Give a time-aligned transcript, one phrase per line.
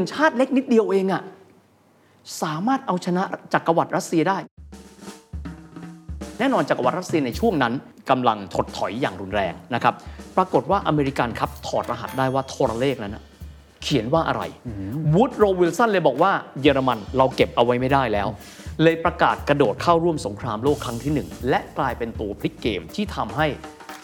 [0.00, 1.22] ญี่ปุ่นชาติเล็กนิดเดียวเองอะ
[2.42, 3.22] สามารถเอาชนะ
[3.54, 4.38] จักรวรรดิรัสเซียได้
[6.38, 7.72] แน่นอนจักรวรรดิรัสเซียในช่วงนั้น
[8.10, 9.94] กำลังถดถอยอย่างรุนแรงนะครับ
[10.36, 13.24] ปรากฏว่าอเมริกันครับถอดรหัสได้ว่าโทรเลขนั้นนะ
[13.82, 14.42] เขียนว่าอะไร
[15.14, 16.32] วูดโรวิลสันเลยบอกว่า
[16.62, 18.28] เยอรมันเราเก็บเอาไว้ไม่ได้แล้ว
[18.82, 23.46] เลยประกาศกระโดดเข้าร่วมสงครามโลกครั้งที่หนึ่งและกลายเป็นตัวพลิกเกมที่ทำให้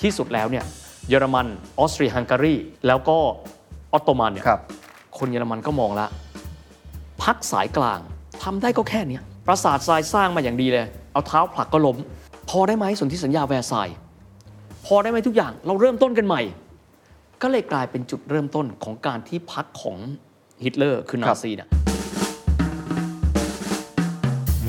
[0.03, 0.65] ที่สุดแล้วเนี่ย
[1.09, 1.47] เยอรมัน
[1.79, 2.55] ออสเตรียฮังการี
[2.87, 3.19] แล้วก็
[3.93, 4.45] ออตโตมันเนี่ย
[5.19, 6.07] คนเยอรมันก็มองละ
[7.23, 8.01] พรรคสายกลาง
[8.43, 11.97] ทำได้ก็แค่เนี้ยปราสาททรายสร้างมาอย่างดีเลย เอาเท้าผลักก็ล้ม
[12.49, 13.97] พอได้ไหมสนธิสัญญาแวร์ซายส์
[14.87, 16.43] พอได้ไหมทุกอย่างเราเริ่มต้นกันใหม่
[17.43, 19.97] ก็เลยกลายเป็นจุดเริ่มต้นของการที่พรรคของ
[20.65, 21.69] ฮิตเลอร์คือนาซีเนี่ย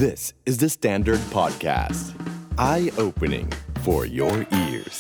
[0.06, 2.06] This is the Standard Podcast.
[2.60, 3.48] Eye opening
[3.86, 4.98] for your ears.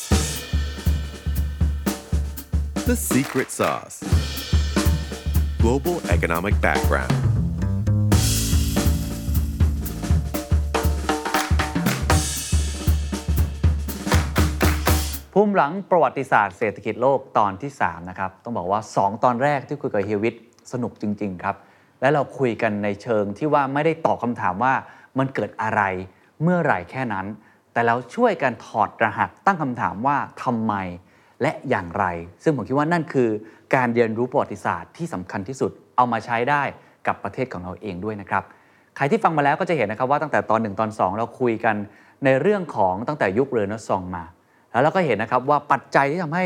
[2.90, 3.98] The secret sauce.
[5.64, 7.14] Global economic background.
[15.34, 20.36] ภูมิหลังประวัติศาสตร์เศรษฐกิจโลกตอนที่ 3 นะครับ ต้องบอกว่า 2 ตอนแรกที่คุยกับเฮวิท
[20.72, 21.56] สนุกจริง ๆ ครับ
[22.02, 24.74] และเราคุยกันในเชิงที่ว่าไม่ได้ตอบคำถามว่า
[25.18, 25.82] มันเกิดอะไร
[26.42, 27.26] เมื่อไหร่แค่นั้น
[27.74, 30.74] แต่เราช่วยกันถอดรหัสตั้งคำถามว่าทำไม
[31.42, 32.06] และอย่างไร
[32.44, 33.30] ซึ่งผมคิดว่านั่นคือ
[33.76, 36.64] การเรียนรู้ประวัติศาสตร์ที่สำคัญที่สุดเอามาใช้ได้
[37.08, 38.44] กับประเทศของเราเองด้วยนะครับ
[38.96, 41.76] ใครที่ฟังมาแล้วก็จะเห็นนะครับว่าตั้งแต่ตอน 1 ตอน 2 เราคุยกัน
[42.26, 44.24] ในเรื่องของตั้งแต่ยุคเรเนซองส์มา
[44.72, 46.46] แล้วเราก็เห็นนะครับว่าปัจจัยที่ทำให้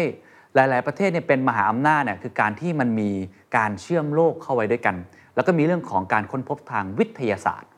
[0.56, 3.09] หลาย ๆ ประเทศเนี่ยเป็นมหาอำนาจเนี่ยคือการที่มันมี
[3.58, 4.95] การเชื่อมโลกเข้าไว้ด้วยกัน
[5.36, 7.69] แล้วก็มีเรื่องของการค้นพบทางวิทยาศาสตร์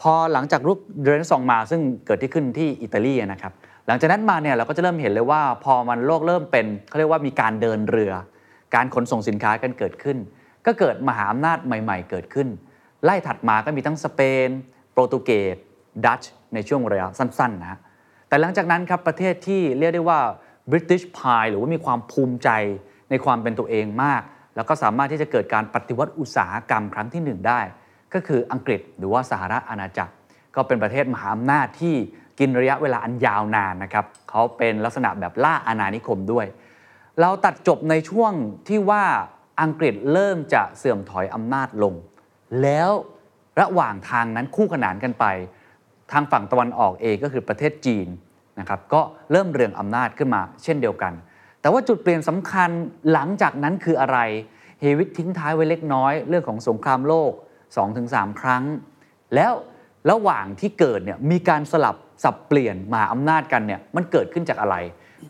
[0.00, 3.52] พอหลังจากรุกเรเนซองส์มาซึ่งเกิดที่ขึ้นที่อิตาลีนะครับ
[3.86, 8.12] หลังจากนั้นมาเนี่ยเราก็จะเริ่มเห็นเลยว่าพอมันโลกเริ่มเป็นเขาเรียกว่ามีการเดินเรือ
[8.74, 10.18] การขนส่งสินค้ากันเกิดขึ้น
[10.66, 12.48] ก็เกิดมหาอำนาจใหม่ ๆ เกิดขึ้น
[13.04, 14.48] ไล่ถัดมาก็มีทั้งสเปน
[14.92, 15.56] โปรตุเกส
[16.04, 17.78] ดัตช์ในช่วงระยะสั้นๆนะ
[18.28, 20.20] แต่หลังจากนั้นครับประเทศที่เรียกได้ว่า
[20.70, 22.48] British Pie หรือว่ามีความภูมิใจ
[23.10, 24.22] ในความเป็นตัวเองมาก
[24.56, 27.60] แล้วก็สามารถที่จะเกิดการปฏิวัติอุตสาหกรรมครั้งที่หนึ่งได้
[28.14, 30.12] ก็คืออังกฤษหรือว่าสหรัฐอาณาจักร
[30.56, 31.94] ก็เป็นประเทศมหาอำนาจที่
[32.38, 36.46] กินระยะเวลาอันยาวนานนะครับเขาเป็นลักษณะแบบล่าอาณานิคมด้วย
[37.20, 38.32] เราตัดจบในช่วง
[38.68, 39.04] ที่ว่า
[39.62, 41.94] อังกฤษเริ่มจะเสื่อมถอยอำนาจลง
[42.62, 42.90] แล้ว
[43.60, 45.24] ระหว่างทางนั้นคู่ขนานกันไป
[46.12, 48.08] ทางฝั่งตะวันออกเองก็คือประเทศจีน
[48.58, 49.00] นะครับก็
[49.32, 51.12] เริ่มเรืองอำนาจขึ้นมาเช่นเดียวกัน
[51.60, 52.70] แต่ว่าจุดเปลี่ยนสำคัญ
[53.12, 54.18] หลังจากนั้นคืออะไร
[54.80, 57.32] เฮวิตทิ้งท้ายไว้เล็กน้อย เรื่องของสงครามโลก
[57.86, 58.64] 2-3 ครั้ง
[59.34, 59.52] แล้ว
[60.10, 64.76] ระหว่างที่เกิดเนี่ยมีการสลับ สับเปลี่ยนมหาอำนาจกันเนี่ยมันเกิดขึ้นจากอะไร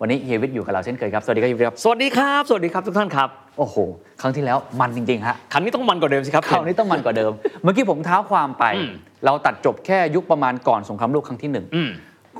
[0.00, 3.76] วันนี้เฮวิตอยู่กับเราเช่นเคยครับ สวัสดีครับเฮวิตครับ สวัสดีครับ สวัสดีครับทุกท่านครับ โอ้โห
[4.20, 7.32] ครั้งที่แล้วมันจริงๆฮะ ครั้งนี้ต้องมันกว่าเดิมสิครับ คราวนี้ต้องมันกว่าเดิม
[7.62, 8.90] เมื่อกี้ผมเท้าความไปอืม
[9.24, 11.90] เราตัดจบแค่ยุคประมาณก่อนสงครามโลกครั้งที่หนึ่งอืม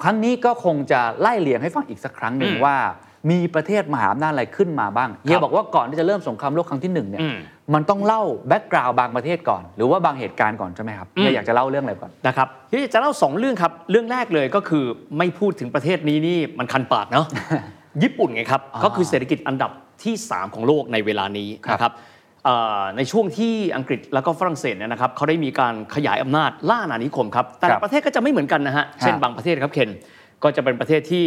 [0.03, 2.77] ครั้งนี้ก็คงจะไล่เลียงให้ฟังอีกสักครั้งหนึ่งอืมว่า
[3.31, 7.37] มีประเทศมหาอำนาจอะไรขึ้นมาบ้างเฮียครับบอกว่าก่อนที่จะเริ่มสงครามโลกครั้งที่หนึ่งเนี่ยอืม
[7.75, 14.85] มันต้องเล่าแบ็กกราวด์บางประเทศก่อน หรือว่าบางเหตุการณ์ก่อนใช่ไหมครับอืมเฮียอยากจะเล่าเรื่องอะไรก่อนนะครับที่จะเล่าสองเรื่องครับเรื่องแรกเลยก็คือ
[15.19, 17.27] ไม่พูดถึงประเทศนี้นี่มันคันปากเนาะ
[18.03, 19.71] ญี่ปุ่นไงครับอ่าก็คือเศรษฐกิจอันดับ
[20.05, 21.93] ที่ 3 ของโลกในเวลานี้ครับนะครับ
[22.45, 29.91] เอ่อในช่วงที่อังกฤษแล้วก็ฝรั่งเศสเนี่ยนะครับเขาได้มีการขยายอำนาจล่าอาณานิคมครับแต่ครัละบประเทศก็จะไม่เหมือนกันนะฮะเช่นบางประเทศครับเคน
[30.43, 31.27] ก็จะเป็นประเทศที่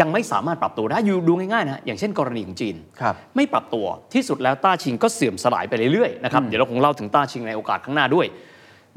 [0.00, 8.26] ยังไม่สามารถปรับตัวได้อยู่ดูง่ายๆนะฮะอย่างเช่นกรณีของจีนครับไม่ปรับตัวที่สุดแล้วต้าชิงก็เสื่อมสลายไปเรื่อยๆนะครับเดี๋ยวเราคงเล่าถึงต้าชิงในโอกาสข้างหน้าด้วย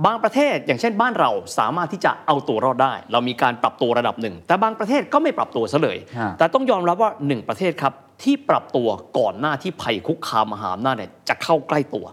[0.06, 12.06] บางประเทศอย่างเช่นบ้านเราสามารถที่จะเอาตัวรอดได้ เรามีการปรับตัวระดับหนึ่ง แต่บางประเทศก็ไม่ปรับตัวซะเลยฮะแต่ต้องยอมรับว่าหนึ่งประเทศครับที่ปรับตัวก่อนหน้าที่ภัยคุกคามมหาอำนาจเนี่ยจะเข้าใกล้ตัว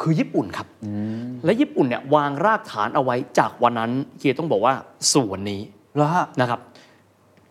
[0.00, 0.66] คือญี่ปุ่นครับ
[1.44, 4.74] และญี่ปุ่นเนี่ยวางรากฐานเอาไว้จากวันนั้นเฮียต้องบอกว่า
[5.12, 5.60] ส่วนนี้
[5.96, 6.60] แล้วฮะนะครับ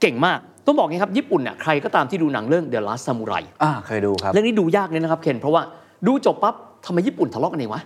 [0.01, 5.61] เก่งมากต้องบอกไงครับญี่ปุ่นเนี่ยใครก็ตามที่ดูหนังเรื่อง The Last Samurai อ่าเคยดูครับเรื่องนี้ดูยากเลยนะครับเคนเพราะว่า
[6.07, 7.81] ดูจบปั๊บทำไมญี่ปุ่นทะเลาะกันเองวะ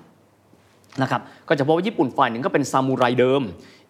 [1.02, 3.42] นะครับก็จะพบว่าญี่ปุ่นฝ่ายหนึ่งก็เป็นซามูไรเดิม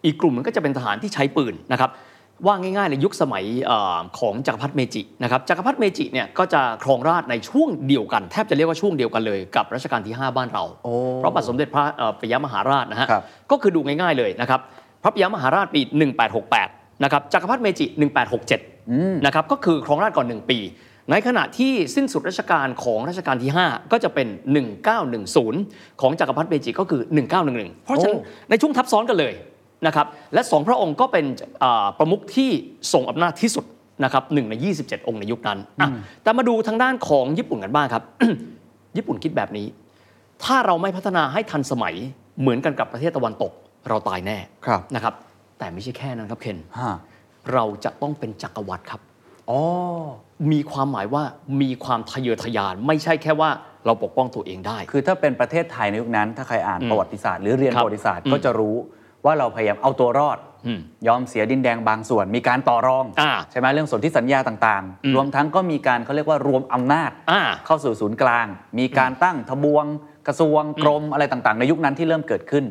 [0.04, 1.90] อีกกลุ่มหนึงก็จะเป็นทหารที่ใช้ปืนนะครับ
[2.46, 14.60] ว่าง่ายๆในยุคสมัยเออของจักรพรรดิเมจินะครับจักรพรรดิเมจิเนี่ยก็จะครองราชย์ในช่วงเดียวกัน แทบจะเรียกว่าช่วงเดียวกันเลยกับรัชกาลที่ 5 บ้านเราโอ้เพราะบาทสมเด็จพระเอ่อปิยมหาราชนะฮะครับก็คือดูง่ายๆเลยนะครับ
[15.02, 15.80] พระปิยมหาราชปี
[16.32, 17.86] 1868 นะครับจักรพรรดิเมจิ
[18.56, 20.58] 1867นะครับก็คือครองราชย์ก่อน 1 ปี
[21.10, 24.28] ในขณะที่สิ้นสุดรัชกาลของรัชกาลที่ 5 ก็จะเป็น
[25.14, 27.00] 1910 ของจักรพรรดิเมจิก็คือ
[27.42, 29.34] 1911 เพราะฉะนั้นโอ้ในช่วงทับซ้อนกันเลย
[29.86, 31.24] นะครับและสองพระองค์ก็เป็น
[31.62, 32.50] อ่าประมุขที่
[32.92, 33.64] ทรงอำนาจที่สุด
[34.04, 35.88] นะครับหนึ่งใน 27 องค์ในยุคนั้นอะ
[36.22, 38.02] แต่มาดูทางด้านของญี่ปุ่นกันบ้างครับ
[38.96, 39.66] ญี่ปุ่นคิดแบบนี้
[40.44, 41.94] ถ้าเราไม่พัฒนาให้ทันสมัย
[42.40, 43.52] เหมือนกันกับประเทศตะวันตก
[43.88, 45.14] เราตายแน่ครับนะครับ
[45.58, 46.92] แต่ไม่ใช่แค่นั้นครับเคนฮะ
[47.52, 49.00] เราจะต้องเป็นจักรวรรดิครับ
[49.50, 49.60] อ๋อ
[50.52, 51.22] มีความหมายว่า
[51.62, 53.50] มีความทะเยอทะยาน ไม่ใช่แค่ว่า
[53.86, 58.76] เราปกป้องตัวเองได้ คือถ้าเป็นประเทศไทยในยุคนั้น ถ้าใครอ่านประวัติศาสตร์หรือเรียนครับประวัติศาสตร์อืมก็จะรู้
[59.24, 68.46] ว่าเราพยายามเอาตัวรอด อืมยอมเสียดินแดงบางส่วน มีการต่อรอง อ่าใช่ไหมเรื่องสนธิสัญญาต่างอืม ๆ รวมทั้งก็มีการเขาเรียกว่ารวมอำนาจ อ่า เข้าสู่ศูนย์กลาง
[68.78, 69.84] มีการตั้งทบวง
[70.26, 72.64] กระทรวงกรมอะไรต่างๆ ในยุคนั้นที่เริ่มเกิดขึ้น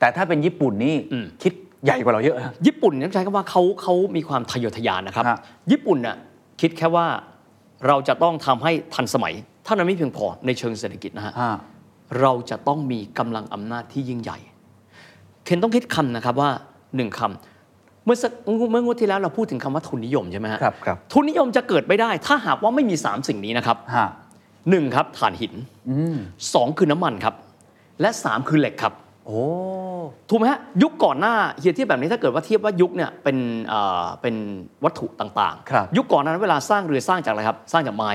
[0.00, 1.52] แต่ถ้าเป็นญี่ปุ่นนี่อืม คิด
[1.84, 2.36] ใหญ่กว่าเราเยอะ
[2.66, 5.38] ญี่ปุ่นต้องใช้คำว่าเขาเขามีความทะเยอทะยานนะครับฮะ
[5.70, 6.16] ญี่ปุ่นน่ะ
[6.60, 7.06] คิดแค่ว่า
[7.86, 9.34] เราจะต้องทำให้ทันสมัย
[9.64, 11.56] เท่านั้นไม่เพียงพอในเชิงเศรษฐกิจนะฮะฮะ
[12.20, 14.38] เราจะต้องมีกำลังอำนาจที่ยิ่งใหญ่
[15.44, 16.50] เคนต้องคิดคำนะครับว่า
[16.96, 18.32] หนึ่งคำเมื่อสัก
[18.72, 24.08] เมื่องวดที่แล้วเราพูดถึงคำว่าทุนนิยมใช่ไหมฮะครับครับทุนนิยมจะเกิดไม่ได้ ถ้าหากว่าไม่มี 3 สิ่งนี้นะครับฮะ
[24.70, 25.54] หนึ่งครับถ่านหิน
[25.90, 26.16] อืม
[26.54, 27.34] สองคือน้ำมันครับ
[28.00, 28.94] และสามคือเหล็กครับ
[29.28, 29.44] โอ้
[30.28, 33.36] ถูกไหมฮะยุคก่อนหน้าเฮียเทียบแบบนี้ถ้าเกิดว่าเทียบว่ายุคเนี่ยเป็น
[33.68, 34.34] เอ่อเป็น
[34.84, 38.10] วัตถุต่างครับยุคก่อนนั้นเวลาสร้างเรือสร้างจากอะไรครับ สร้างจากไม้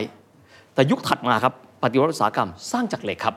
[0.74, 3.36] แต่ยุคถัดมาครับปฏิวัติอุตสาหกรรมสร้างจากเหล็กครับ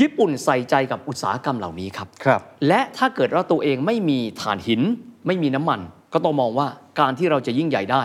[0.00, 4.82] ญี่ปุ่นใส่ใจกับอุตสาหกรรมเหล่านี้ครับ ครับ และถ้าเกิดว่าตัวเองไม่มีถ่านหิน
[5.26, 5.80] ไม่มีน้ำมัน
[6.12, 6.66] ก็ต้องมองว่า
[7.00, 8.02] การที่เราจะยิ่งใหญ่ได้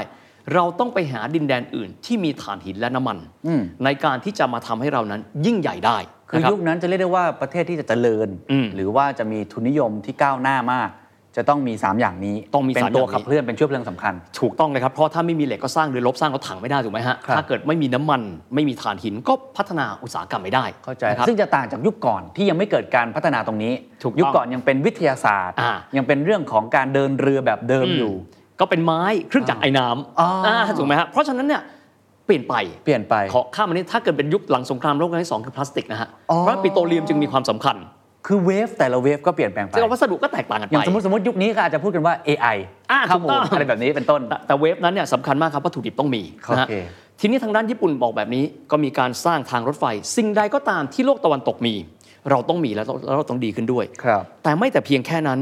[0.53, 3.17] เราต้องไปหาดินแดนอื่นที่มีถ่านหินและน้ำมัน
[3.47, 5.97] อืม ในการที่จะมาทำให้เรานั้นยิ่งใหญ่ได้
[6.33, 10.89] คือนะรับยุคนั้นจะเรียกได้ว่าประเทศที่จะเจริญอืมหรือว่าจะมีทุนนิยมที่ก้าวหน้ามาก
[11.37, 18.21] จะต้องมี 3 อย่างนี้ต้องมีเป็นสามตัวอย่างนี้ขับเคลื่อนเป็นเชื้อเพลิงสำคัญ ถูกต้องเลยครับ เพราะถ้าไม่มีเหล็กก็สร้างเรือรบสร้างรถถังไม่ได้ถูกไหมฮะครับถ้าเกิดไม่มีน้ำมัน
[18.55, 28.13] ไม่มีถ่านหินก็พัฒนาอุตสาหกรรมไม่ได้เข้าใจนะครับซึ่งจะต่างจากยุคก่อนที่ยังไม่เกิดการพัฒนาตรงนี้ถูกต้องยุคก่อนยังเป็นวิทยาศาสตร์อ่ายังเป็นเรื่องของการเดินเรือแบบเดิมอยู่
[28.59, 31.61] ก็เป็นไม้เครื่องจักรไอ้น้ำอ๋ออ่าถูกไหมฮะเพราะฉะนั้นเนี่ย
[32.25, 32.55] เปลี่ยนไป
[32.85, 37.77] เปลี่ยนไปขอข้ามอันนี้ถ้าเกิดเป็นยุคหลังสงครามโลกครั้งที่สองคือพลาสติกนะฮะอ๋อเพราะปิโตรเลียมจึงมีความสำคัญ
[38.27, 42.57] คือเวฟแต่ละเวฟก็เปลี่ยนแปลงไปซึ่งวัสดุก็แตกต่างกันอไปย่างสมมติสมมติยุคนี้ก็อาจจะพูดกันว่า AI
[42.91, 46.21] อ่าข้อมูถูกต้ลองอะไรแบบนี้เป็นต้นแต่แต่เวฟนั้นเนี่ยสำคัญมากครับวัตถุดิบต้องมี
[46.51, 46.75] นะฮะโอเค
[47.19, 49.85] ทีนี้ทางด้านญี่ปุ่นบอกแบบนี้ก็มีการสร้างทางรถไฟ
[50.15, 51.73] สิ่งใดก็ตามที่โลกตะวันตกมี
[52.31, 55.39] เราต้องมีแล้วแล้วเราต้องดีขึ้นด้วยครับแต่ไม่แต่เพียงแค่นั้น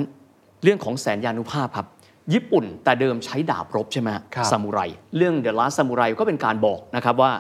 [0.64, 1.88] เรื่องของแสนยานุภาพครับ
[2.34, 4.80] ญี่ปุ่นแต่เดิมใช้ดาบรบใช่ไหมฮะครับซามูไร
[5.18, 7.32] เรื่องเดอะลาสซามูไรก็เป็นการบอกนะครับว่า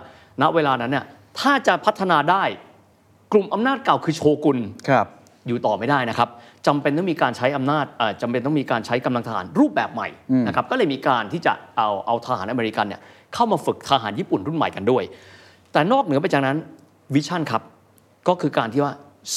[0.41, 1.05] ณเวลานั้นเนี่ย
[1.39, 2.43] ถ้าจะพัฒนาได้
[3.31, 4.57] กลุ่มอำนาจเก่าคือโชกุน
[4.89, 5.07] ครับ
[5.47, 6.29] อยู่ต่อไม่ได้นะครับ
[6.67, 13.01] จำเป็นต้องมีการใช้อำนาจเอ่อจำเป็นต้องมีการใช้กำลังทหารรูปแบบใหม่อืมนะครับก็เลยมีการที่จะเอาเอาทหารอเมริกันเนี่ย
[13.33, 15.03] เข้ามาฝึกทหารญี่ปุ่นรุ่นใหม่กันด้วย
[15.71, 16.57] แต่นอกเหนือไปจากนั้น
[17.15, 17.61] วิชั่นครับ
[18.27, 18.93] ก็คือการที่ว่า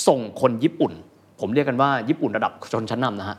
[0.06, 0.92] ส่งคนญี่ปุ่น
[1.40, 3.36] ผมเรียกกันว่าญี่ปุ่นระดับชนชั้นนำนะฮะ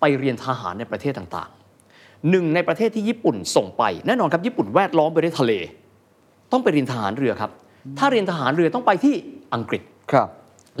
[0.00, 5.52] ไปเรียนทหารในประเทศต่างๆ หนึ่งในประเทศที่ญี่ปุ่นส่งไป แน่นอนครับญี่ปุ่นแวดล้อมไปด้วยทะเล
[6.52, 7.50] ต้องไปเรียนทหารเรือครับ
[7.98, 9.14] ถ้าเรียนทหารเรือต้องไปที่
[9.54, 10.28] อังกฤษครับ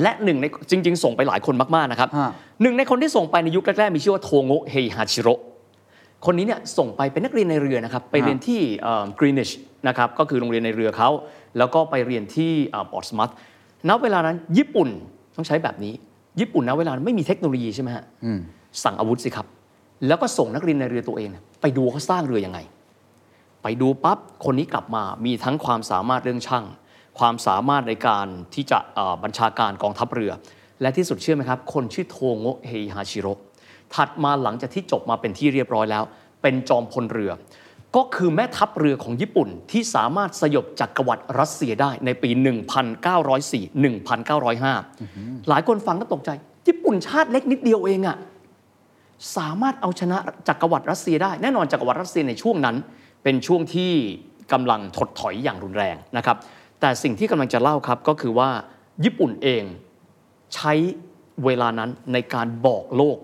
[0.02, 2.30] และหนึ่งในจริง ๆ ส่งไปหลายคนมากๆนะครับฮะ
[2.62, 5.34] หนึ่งในคนที่ส่งไปในยุคแรกๆมีชื่อว่าโทโงะเฮฮาชิโร่
[6.26, 8.60] คนนี้เนี่ยส่งไปเป็นนักเรียนในเรือนะครับไปเรียนที่
[9.18, 9.50] กรีนิช
[9.88, 11.10] นะครับก็คือโรงเรียนในเรือเขา
[11.58, 12.52] แล้วก็ไปเรียนที่
[12.90, 13.30] บอร์ดสมัต
[13.88, 14.88] ณเวลานั้นญี่ปุ่น
[15.36, 15.94] ต้องใช้แบบนี้
[16.40, 18.40] ญี่ปุ่นณเวลานั้นไม่มีเทคโนโลยีใช่ไหมฮะอืม
[18.82, 19.46] สั่งอาวุธสิครับ
[20.06, 22.58] แล้วก็ส่งนักเรียนในเรือตัวเองเนี่ยไปดูเขาสร้างเรือยังไง
[23.62, 26.64] ไปดูปั๊บคนนี้กลับมามีทั้งความสามารถเรื่องช่าง
[27.18, 30.32] ความสามารถในการที่จะเอ่อบัญชาการกองทัพเรือ
[30.80, 33.32] และที่สุดเชื่อไหมครับ คนชื่อโทโงะเฮฮาชิโร่
[33.94, 36.04] ถัดมาหลังจากที่จบมาเป็นที่เรียบร้อยแล้ว
[36.42, 37.32] เป็นจอมพลเรือ
[37.96, 42.30] ก็คือแม่ทัพเรือของญี่ปุ่นที่สามารถสยบจักรวรรดิรัสเซียได้ในปี
[43.08, 43.84] 1904
[44.48, 46.30] 1905 หลายคนฟังก็ตกใจ
[46.66, 48.16] ญี่ปุ่นชาติเล็กนิดเดียวเองอะ
[49.36, 52.76] สามารถเอาชนะจักรวรรดิรัสเซียได้ แน่นอนจักรวรรดิรัสเซียในช่วงนั้น
[53.22, 53.92] เป็นช่วงที่
[54.52, 56.36] กำลังถดถอยอย่างรุนแรงนะครับ
[56.80, 58.48] แต่สิ่งที่กำลังจะเล่าครับก็คือว่า
[59.04, 59.62] ญี่ปุ่นเอง
[60.54, 60.72] ใช้
[61.44, 63.18] เวลานั้นในการบอกโลก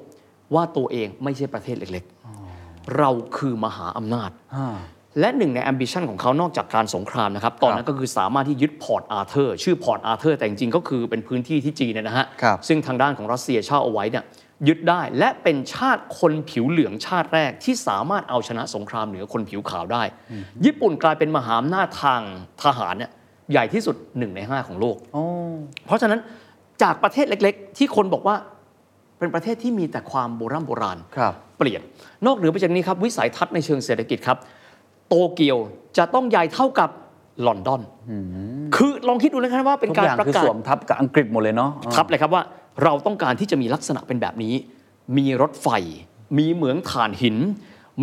[0.55, 4.77] ว่าตัวเองไม่ใช่ประเทศเล็กๆ เราคือมหาอำนาจอ่า
[5.21, 14.25] และหนึ่งใน ambition ของเขานอกจากการสงครามนะครับ ตอนนั้นก็คือสามารถที่ยึดพอร์ตอาร์เธอร์ ชื่อพอร์ตอาร์เธอร์แต่จริงๆ ก็คือเป็นพื้นที่ที่จีนเนี่ยนะฮะครับซึ่งทางด้านของรัสเซียเช่าเอาไว้เนี่ย
[14.69, 20.03] ยึดได้ และเป็นชาติคนผิวเหลืองชาติแรกที่สามารถเอาชนะสงครามเหนือคนผิวขาวได้
[20.65, 22.21] ญี่ปุ่นกลายเป็นมหาอำนาจทาง
[22.63, 23.11] ทหารเนี่ย
[23.53, 25.25] ใหญ่ที่สุดหนึ่งในห้าของโลกโอ้
[25.87, 26.21] เพราะฉะนั้น
[26.83, 28.37] จากประเทศเล็ก ๆ ที่คนบอกว่า
[29.19, 31.81] เป็นประเทศที่มีแต่ความโบราณโบราณครับเปลี่ยน
[32.27, 34.39] นอกเหนือไปจากนี้ครับวิสัยทัศน์ในเชิงเศรษฐกิจครับ
[35.09, 35.59] โตเกียว
[35.99, 36.91] จะต้องใหญ่เท่ากับ
[37.47, 37.83] ลอนดอน
[38.77, 42.43] คือลองคิดดูนะครับว่าเป็นทุกการอย่างประคือกาสศวมทับกับอังกฤษหมดเลยเนาะทับเลยครับว่า
[42.83, 44.55] เราต้องการที่จะมีลักษณะเป็นแบบนี้
[45.17, 45.69] มีรถไฟ
[46.39, 47.37] มีเหมืองถ่านหิน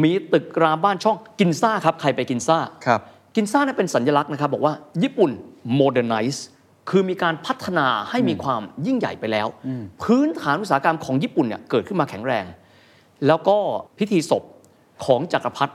[0.04, 3.02] มีตึกรามบ้านช่องกินซ่าครับ ใครไปกินซ่าครับ
[3.36, 4.74] กินซ่าเนี่ยเป็นสัญลักษณ์นะครับ บอกว่า
[5.04, 5.32] ญี่ปุ่น
[5.80, 6.40] modernize
[6.90, 9.48] คือมีการพัฒนาให้มีความยิ่งใหญ่ไปแล้ว
[10.04, 12.46] พื้นฐานอุตสาหกรรมของญี่ปุ่นเนี่ยเกิดขึ้นมาแข็งแรง
[13.28, 13.58] แล้วก็
[14.00, 14.44] พิธีศพ
[15.06, 15.74] ของจักรพรรดิ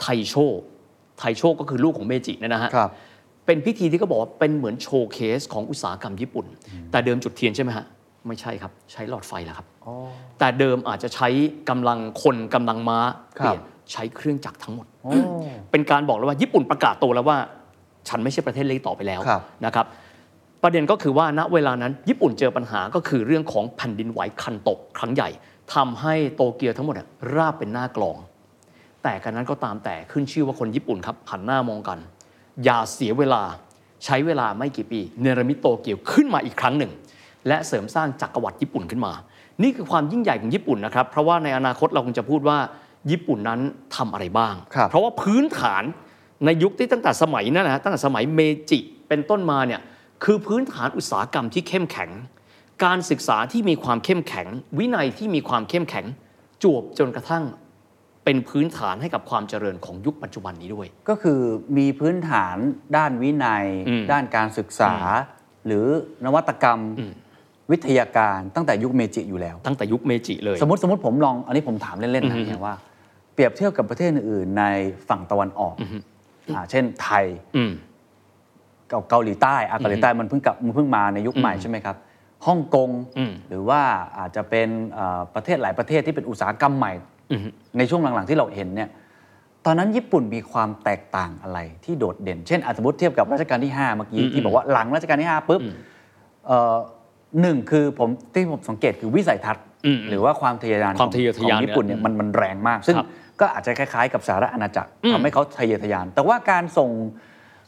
[0.00, 0.34] ไทโช
[1.18, 2.90] ไทโชก็คือลูกของเมจิเนี่ยนะฮะครับ
[3.46, 6.46] เป็นพิธีที่เขาบอกว่าเป็นเหมือนโชว์เคสของอุตสาหกรรมญี่ปุ่น
[6.90, 7.86] แต่เดิมจุดเทียนใช่ไหมฮะ
[8.26, 9.66] ไม่ใช่ครับ ใช้หลอดไฟแล้วครับ
[10.38, 11.28] แต่เดิมอาจจะใช้
[11.68, 12.98] กำลังคนกำลังม้า
[13.38, 13.62] ครับเปลี่ยน
[13.92, 15.12] ใช้เครื่องจักรทั้งหมดโอ้
[15.70, 17.38] เป็นการบอกแล้วว่าญี่ปุ่นประกาศตัวแล้วว่า
[18.08, 19.86] ฉันไม่ใช่ประเทศเล็กต่อไปแล้วครับนะครับ
[20.62, 25.28] ประเด็นก็คือว่าณเวลานั้น ญี่ปุ่นเจอปัญหาก็คือเรื่องของแผ่นดินไหวคันโตกครั้งใหญ่
[25.74, 28.16] ทำให้โตเกียวทั้งหมดอะราบเป็นหน้ากลอง
[29.02, 31.98] แต่กันนั้นก็ตามแต่ขึ้นชื่อว่าคนญี่ปุ่นครับหันหน้ามองกัน
[32.64, 33.42] อย่าเสียเวลา
[34.04, 36.92] ใช้เวลาไม่กี่ปี เนรมิตโตเกียวขึ้นมาอีกครั้งหนึ่ง
[37.48, 39.12] และเสริมสร้างจักรวรรดิญี่ปุ่นขึ้นมา
[39.62, 42.58] นี่คือความยิ่งใหญ่ของญี่ปุ่นนะครับ เพราะว่าในอนาคตเราคงจะพูดว่า
[43.10, 43.60] ญี่ปุ่นนั้น
[43.96, 45.82] ทำอะไรบ้างครับเพราะว่าพื้นฐาน
[46.44, 48.78] ในยุคที่ตั้งแต่สมัยนั้นนะฮะตั้งแต่สมัยเมจิ
[49.08, 49.80] เป็นต้นมาเนี่ย
[50.24, 52.10] คือพื้นฐานอุตสาหกรรมที่เข้มแข็ง
[52.84, 54.46] การศึกษาที่มีความเข้มแข็ง
[54.78, 56.04] วินัยที่มีความเข้มแข็ง
[56.62, 57.44] จวบจนกระทั่ง
[58.24, 61.40] เป็นพื้นฐานให้กับความเจริญของยุคปัจจุบันนี้ด้วย ก็คือ
[61.76, 62.56] มีพื้นฐาน
[62.96, 64.94] ด้านวินัยอืมด้านการศึกษา
[65.66, 65.86] หรือ
[66.24, 66.80] นวัตกรรม
[67.70, 72.74] วิทยาการตั้งแต่ยุคเมจิอยู่แล้ว ตั้งแต่ยุคเมจิเลย สมมติสมมติผมลองอันนี้ผมถามเล่นๆอืนะอฮึเนี่ยว่า
[73.34, 74.64] เปรียบเทียบกับประเทศอื่นๆใน
[75.08, 75.74] ฝั่งตะวันออก
[76.54, 77.24] อ่าเช่นไทย
[77.56, 77.72] อืม
[78.90, 81.96] กับเกาหลีใต้อะเกาหลีใต้มันเพิ่งกลับมันเพิ่งมาในยุคใหม่ใช่ไหมครับ
[82.46, 83.80] ฮ่องกงอืมหรือว่า
[84.18, 86.92] อาจจะเป็นเอ่อประเทศหลายประเทศที่เป็นอุตสาหกรรมใหม่
[87.30, 87.40] อืม
[87.78, 88.88] ในช่วงหลังๆที่เราเห็นเนี่ย
[89.66, 95.60] ตอนนั้นญี่ปุ่นมีความแตกต่างอะไรที่โดดเด่น เช่นอาสมมติเทียบกับรัชกาลที่ 5 เมื่อกี้อืมที่บอกว่าหลังรัชกาลที่ 5 ปุ๊บ
[96.46, 96.76] เอ่อ
[97.40, 103.06] หนึ่งคือผมที่ผมสังเกตคือวิสัยทัศน์อืมหรือว่าความทะเยอทะยานความทะเยอทะยานของญี่ปุ่นเนี่ยเนี่ยมันมันแรงมาก ซึ่งครับ
[103.40, 106.90] ก็อาจจะคล้ายๆ กับสหรัฐอาณาจักรอืมทำให้เขาทะเยอทะยาน แต่ว่าการส่ง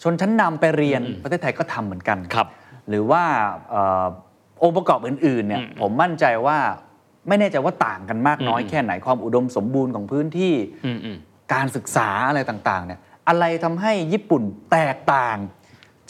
[0.03, 2.49] ชนชั้นนำไปเรียนประเทศไทยก็ทำเหมือนกันครับ
[2.89, 3.23] หรือว่า
[3.71, 4.07] เอ่อ
[4.63, 6.59] องค์ประกอบอื่นๆเนี่ยผมมั่นใจว่า
[7.29, 10.55] ไม่แน่ใจว่าต่างกันมากน้อยอืมแค่ไหนความอุดมสมบูรณ์ของพื้นที่
[10.87, 11.17] อืมอืม
[11.55, 14.43] การศึกษาอะไรต่างๆเนี่ยอะไรทำให้ญี่ปุ่น
[14.73, 15.37] แตกต่าง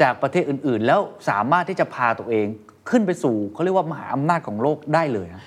[0.01, 2.47] จากประเทศอื่นๆ แล้วสามารถที่จะพาตัวเอง
[2.91, 5.45] ขึ้นไปสู่เขาเรียกว่ามหาอำนาจของโลกได้เลยนะ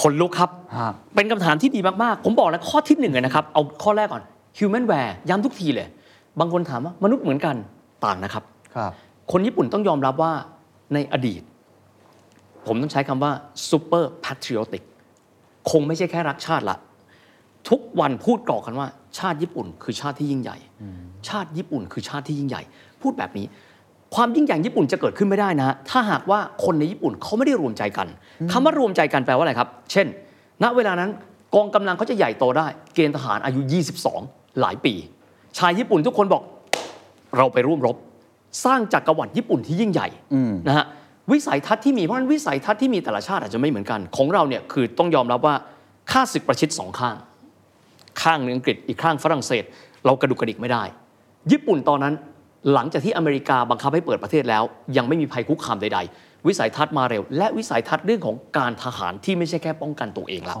[0.00, 4.22] คนลุกครับฮะเป็นคำถามที่ดีมาก ๆ ผมบอกแล้วข้อที่หนึ่งเลยนะครับ เอาข้อแรกก่อน
[4.58, 5.88] humanware ย้ำทุกทีเลย
[6.38, 7.56] บางคนถามว่ามนุษย์เหมือนกัน
[8.04, 8.44] ต่างนะครับ
[8.76, 8.92] ครับ
[9.32, 10.32] คนญี่ปุ่นต้องยอมรับว่า
[10.94, 11.42] ในอดีต
[12.66, 13.32] ผมต้องใช้คำว่า
[13.70, 14.82] super patriotic
[15.70, 16.76] คงไม่ใช่แค่รักชาติละ
[17.68, 20.56] ทุกวันพูดกรอกกันว่า ชาติญี่ปุ่นคือชาติที่ยิ่งใหญ่
[21.28, 22.62] ชาติญี่ปุ่นคือชาติที่ยิ่งใหญ่
[23.02, 23.46] พูดแบบนี้
[24.14, 28.08] ความยิ่งใหญ่ญี่ปุ่นจะเกิดขึ้นไม่ได้นะฮะถ้าหากว่าคนในญี่ปุ่นเขาไม่ได้รวมใจกัน
[28.52, 30.06] คำว่ารวมใจกันแปลว่าอะไรครับ เช่น
[30.62, 31.10] ณเวลานั้น
[31.54, 33.60] กองกำลังเขาจะใหญ่โตได้ เกณฑ์ทหารอายุ
[34.10, 34.94] 22 หลายปี
[35.58, 36.42] ชายญี่ปุ่นทุกคนบอก
[37.36, 37.96] เราไปร่วมรบ
[38.64, 40.08] สร้างจักรวรรดิญี่ปุ่นที่ยิ่งใหญ่
[40.68, 40.84] นะฮะ
[41.32, 45.54] วิสัยทัศน์ที่มีเพราะฉะนั้นวิสัยทัศน์ที่มีแต่ละชาติอาจจะไม่เหมือนกัน ของเราเนี่ยคือต้องยอมรับว่า
[46.10, 47.16] ค่าศึกประชิดสองข้าง
[48.22, 49.64] ข้างหนึ่งอังกฤษอีกข้างฝรั่งเศส
[50.06, 50.82] เรากระดุกกระดิกไม่ได้
[51.52, 52.14] ญี่ปุ่นตอนนั้น
[52.72, 54.62] หลังจากที่อเมริกาบังคับให้เปิดประเทศแล้ว
[54.96, 60.56] ยังไม่มีภัยคุกคามใด ๆ วิสัยทัศน์มาเร็ว และวิสัยทัศน์เรื่องของการทหารที่ไม่ใช่แค่ป้องกันตัวเองแล้ว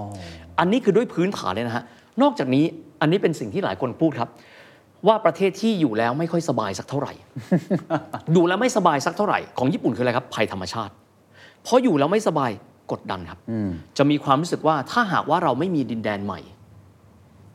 [0.58, 1.84] อันนี้คือด้วยพื้นฐานเลยนะฮะ
[2.22, 2.64] นอกจากนี้
[3.00, 4.28] อันนี้เป็นสิ่งที่หลายคนพูดครับ
[5.06, 7.12] ว่าประเทศที่อยู่แล้วไม่ค่อยสบายสักเท่าไหร่
[8.32, 10.92] อยู่แล้วไม่สบายสักเท่าไหร่ ของญี่ปุ่นคืออะไรครับ ภัยธรรมชาติ
[11.64, 12.50] เพราะอยู่แล้วไม่สบาย
[12.92, 13.38] กดดันครับ
[13.98, 16.40] จะมีความรู้สึกว่าถ้าหากว่าเราไม่มีดินแดนใหม่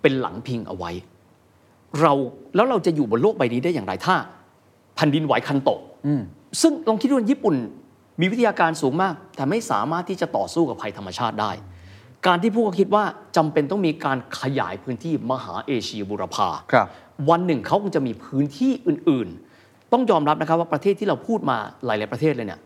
[0.02, 0.92] เป็นหลังพิงเอาไว้
[2.02, 2.14] เรา
[2.56, 4.16] แล้วเราจะอยู่บนโลกใบนี้ได้อย่างไรถ้า
[4.96, 5.80] แผ่นดินไหวคันโตะ
[6.62, 7.56] ซึ่งลองคิดดูว่าญี่ปุ่น
[8.22, 11.52] มีวิทยาการสูงมาก แต่ไม่สามารถที่จะต่อสู้กับภัยธรรมชาติได้
[12.28, 13.04] การที่พวกเขาคิดว่า
[13.38, 16.88] จำเป็นต้องมีการขยายพื้นที่มหาเอเชียบุรพาครับ
[17.30, 19.28] วันหนึ่งเขาคงจะมีพื้นที่อื่น
[19.62, 22.60] ๆ ต้องยอมรับนะครับว่าประเทศที่เราพูดมาหลาย ๆ ประเทศเลยเนี่ย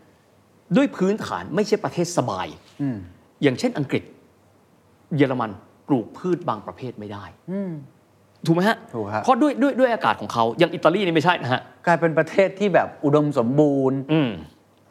[0.76, 2.46] ด้วยพื้นฐานไม่ใช่ประเทศสบาย
[3.42, 4.02] อย่างเช่นอังกฤษ
[5.16, 5.50] เยอรมัน
[5.88, 7.24] ปลูกพืชบางประเภทไม่ได้
[8.46, 14.30] ถูกไหมฮะถูกครับเพราะด้วยด้วยด้วยอากาศของเขาอย่างอิตาลีนี่ไม่ใช่นะฮะกลายเป็นประเทศที่แบบอุดมสมบูรณ์อืม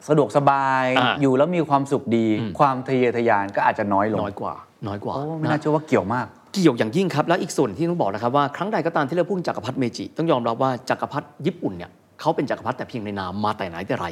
[0.07, 2.27] สะดวกสบายอ่าอยู่แล้วมีความสุขดี
[2.59, 4.53] ความทะเยอทะยานก็อาจจะน้อยลงน้อยกว่า
[4.87, 14.07] น้อยกว่าโอ้ไม่นะน่าเชื่อว่าเกี่ยวมาก เกี่ยวอย่างยิ่งครับ และอีกส่วนที่ต้องบอกนะครับว่าครั้งใดก็ตามที่เราพูดถึงจักรพรรดิเมจิ ต้องยอมรับว่าจักรพรรดิญี่ปุ่นเนี่ยเขาเป็นจักรพรรดิแต่เพียงในนามมาแต่ไหนแต่ไร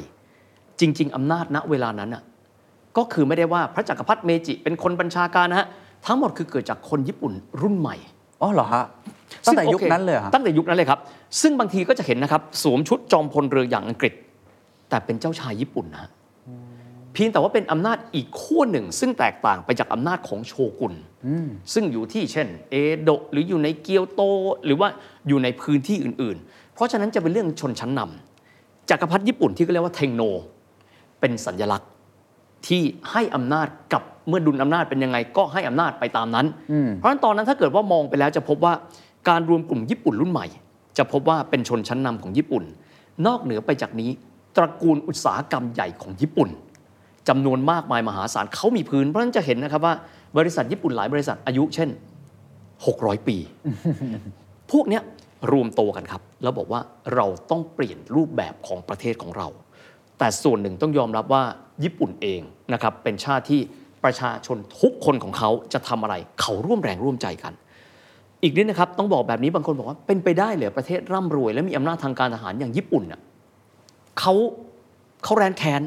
[0.80, 2.22] จริง ๆอำนาจณเวลานั้นน่ะ
[2.96, 5.66] ก็คือไม่ได้ว่าพระจักรพรรดิเมจิ เป็นคนบัญชาการนะฮะ
[6.06, 7.96] ทั้งหมดคือเกิดจากคนญี่ปุ่นรุ่นใหม่
[8.42, 8.84] อ๋อเหรอฮะ
[9.46, 11.00] ตั้งแต่ซึ่ยุคโอนั้นเลยเหรอครับตั้งแต่ยุคนั้นเลยครับ
[11.40, 14.12] ซึ่งบางทีก็จะเห็นนะครับสวมชุดจอมพลเรืออย่างอังกฤษ
[14.88, 16.10] แต่เป็นเจ้าชายญี่ปุ่นนะฮะ
[17.12, 20.94] เพียงแต่ว่าเป็นอำนาจอีกขั้วหนึ่ง ซึ่งแตกต่างไปจากอำนาจของโชกุน
[21.72, 24.22] ซึ่งอยู่ที่เช่น เอโดะหรืออยู่ในเกียวโต
[24.64, 24.88] หรือว่า
[25.28, 30.22] อยู่ในพื้นที่อื่น ๆ เพราะฉะนั้นจะเป็นเรื่องชนชั้นนำจักรพรรดิญี่ปุ่นที่เขาเรียกว่าเทงโน
[31.20, 31.88] เป็นสัญลักษณ์
[32.66, 32.82] ที่
[33.12, 36.46] ให้อำนาจกับเมื่อดุลอำนาจเป็นยังไงก็ให้อำนาจไปตามนั้น
[36.96, 38.74] เพราะฉะนั้นตอนนั้นถ้าเกิดว่ามองไปแล้วจะพบว่า
[39.28, 40.46] การรวมกลุ่มญี่ปุ่นรุ่นใหม่
[40.98, 42.64] จะพบว่าเป็นชนชั้นนำของญี่ปุ่น
[43.26, 44.10] นอกเหนือไปจากนี้
[44.56, 46.48] ตระกูลอุตสาหกรรมใหญ่ของญี่ปุ่น
[47.28, 49.94] จำนวนมากมายมหาศาลเขามีพื้นเพราะฉะนั้นจะเห็นนะครับว่า
[50.38, 51.88] บริษัทญี่ปุ่นหลายบริษัทอายุเช่น
[52.58, 53.36] 600 ปี
[54.72, 55.02] พวกเนี้ย
[55.52, 56.80] รวมตัวกันครับ แล้วบอกว่า
[57.14, 59.46] เราต้องเปลี่ยนรูปแบบของประเทศของเรา
[60.18, 61.42] แต่ส่วนหนึ่งต้องยอมรับว่า
[61.84, 62.40] ญี่ปุ่นเอง
[62.72, 63.60] นะครับเป็นชาติที่
[64.04, 67.52] ประชาชนทุกคนของเขาจะทำอะไร เขาร่วมแรงร่วมใจกัน
[68.42, 73.20] อีกนิดนะครับต้องบอกแบบนี้บางคนบอกว่าเป็นไปได้เหรือประเทศร่ำรวย และมีอำนาจทางการทหารอย่างญี่ปุ่นน่ะ
[74.18, 74.34] เขา
[75.24, 75.82] เขาแรนแค้น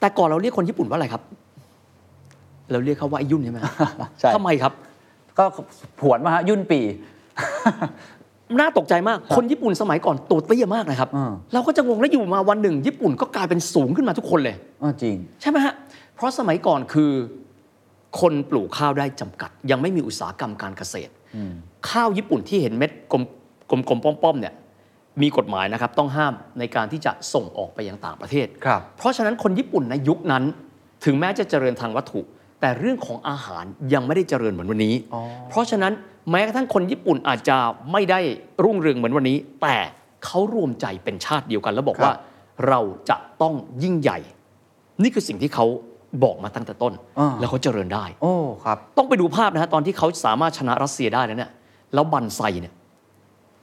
[0.00, 1.22] แต่ก่อนเราเรียกคนญี่ปุ่นว่าอะไรครับ
[2.70, 3.60] เราเรียกเขาว่าไอ้ยุ่นใช่ไหม
[4.20, 4.72] ใช่ทำไมครับ
[5.38, 5.44] ก็
[6.00, 6.80] ผวนมาฮะยุ่นปี
[8.60, 15.74] น่าตกใจมาก คนญี่ปุ่นสมัยก่อนตัวเตี้ยมากนะครับอืมเราก็จะงงแล้วอยู่มาวันหนึ่ง ญี่ปุ่นก็กลายเป็นสูงขึ้นมาทุกคนเลยอ้อจริง ใช่ไหมฮะ
[16.16, 17.12] เพราะสมัยก่อนคือ
[18.20, 21.12] คนปลูกข้าวได้จำกัด ยังไม่มีอุตสาหกรรมการเกษตร
[21.90, 23.22] ข้าวญี่ปุ่นที่เห็นเม็ดกลม
[23.70, 24.54] กลมกลมป้อมๆเนี่ย
[25.22, 30.44] มีกฎหมายนะครับต้องห้ามในการที่จะส่งออกไปยังต่างประเทศครับเพราะฉะนั้นคนญี่ปุ่นในยุคนั้น
[31.04, 32.20] ถึงแม้จะเจริญทางวัตถุ
[32.60, 33.64] แต่เรื่องของอาหาร
[33.94, 34.94] ยังไม่ได้เจริญเหมือนวันนี้
[35.50, 35.92] เพราะฉะนั้น
[36.30, 37.56] แม้กระทั่งคนญี่ปุ่นอาจจะ
[37.92, 38.20] ไม่ได้
[38.64, 39.76] รุ่งเรืองเหมือนวันนี้ แต่
[40.24, 42.14] เขารวมใจเป็นชาติเดียวกัน แล้วบอกครับว่า
[42.68, 42.80] เรา
[43.10, 44.18] จะต้องยิ่งใหญ่
[45.02, 45.66] นี่คือสิ่งที่เขา
[46.24, 48.32] บอกมาตั้งแต่ต้นอ่าแล้วเขาเจริญได้ โอ้
[48.64, 51.50] ครับ ต้องไปดูภาพนะฮะตอนที่เขาสามารถชนะรัสเซียได้แล้วเนี่ย
[51.94, 52.74] แล้วบันไซเนี่ย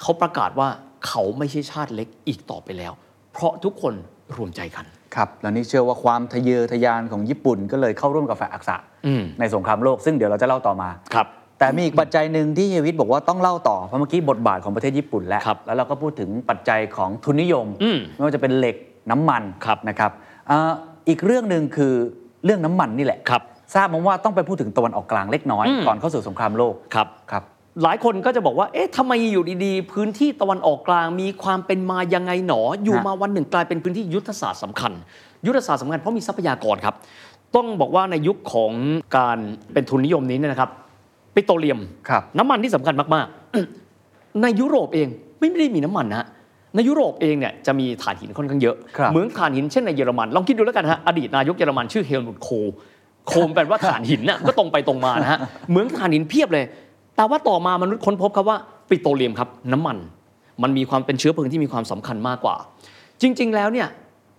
[0.01, 0.67] เขาประกาศว่า
[1.07, 2.93] เขาไม่ใช่ชาติเล็กอีกต่อไปแล้ว
[3.33, 3.93] เพราะทุกคน
[4.35, 8.75] รวมใจกันครับแล้วนี่เชื่อว่าความทะเยอทะยานของญี่ปุ่นก็เลยเข้าร่วมกับฝ่ายอักษะ
[9.07, 11.27] อืมในสงครามโลกซึ่งเดี๋ยวเราจะเล่าต่อมาครับ
[11.59, 18.75] แต่มีอีกปัจจัยหนึ่งที่เฮยวิทย์บอกว่าต้องเล่าต่อเพราะเมื่อกี้บทบาทของประเทศญี่ปุ่นแล้วครับแล้วเราก็พูดถึงปัจจัยของทุนนิยมอืมไม่ว่าจะเป็นเหล็ก
[19.11, 20.11] น้ำมันครับนะครับ
[20.49, 20.71] อ่า
[21.09, 21.93] อีกเรื่องหนึ่งคือ
[22.45, 23.41] เรื่องน้ำมันนี่แหละครับ
[23.75, 27.43] ทราบมาว่าต้องไปพูดถึงตะวันออกกลางเล็กน้อยอืมก่อนเข้าสู่สงครามโลกครับครับ
[27.83, 34.91] หลายคนก็จะบอกว่า เอ๊ะทำไมอยู่ดีๆ พื้นที่ตะวันออกกลางมีความเป็นมายังไงหนอ อยู่ฮะมาวันหนึ่งกลายเป็นพื้นที่ยุทธศาสตร์สำคัญ
[35.45, 36.95] ยุทธศาสตร์สำคัญเพราะมีทรัพยากรครับ
[37.55, 38.71] ต้องบอกว่าในยุคของ
[39.17, 39.37] การ
[39.73, 40.69] เป็นทุนนิยมนี้เนี่ยนะครับ
[41.35, 45.07] ปิโตรเลียมครับน้ำมันที่สำคัญมากๆ ในยุโรปเอง
[45.39, 46.27] ไม่ได้มีน้ำมันนะฮะ
[46.75, 52.67] ในยุโรปเองเนี่ยจะมีถ่านหินค่อนข้างเยอะครับเหมืองถ่านหินเช่นในเยอรมันลองคิดดูแล้วกันฮะอดีตนายกเยอรมันชื่อเฮลมุตโคล
[53.27, 56.65] โคลแปลว่าถ่านหินน่ะก็ตรงไปตรงมานะฮะเหมืองถ่านหินเพียบเลย
[57.15, 58.57] แต่ว่าต่อมามนุษย์ค้นพบครับว่า
[58.89, 59.97] ปิโตรเลียมครับน้ำมัน
[60.63, 62.55] มันมีความเป็นเชื้อเพลิงที่มีความสำคัญมากกว่า
[63.21, 63.87] จริง ๆ แล้วเนี่ย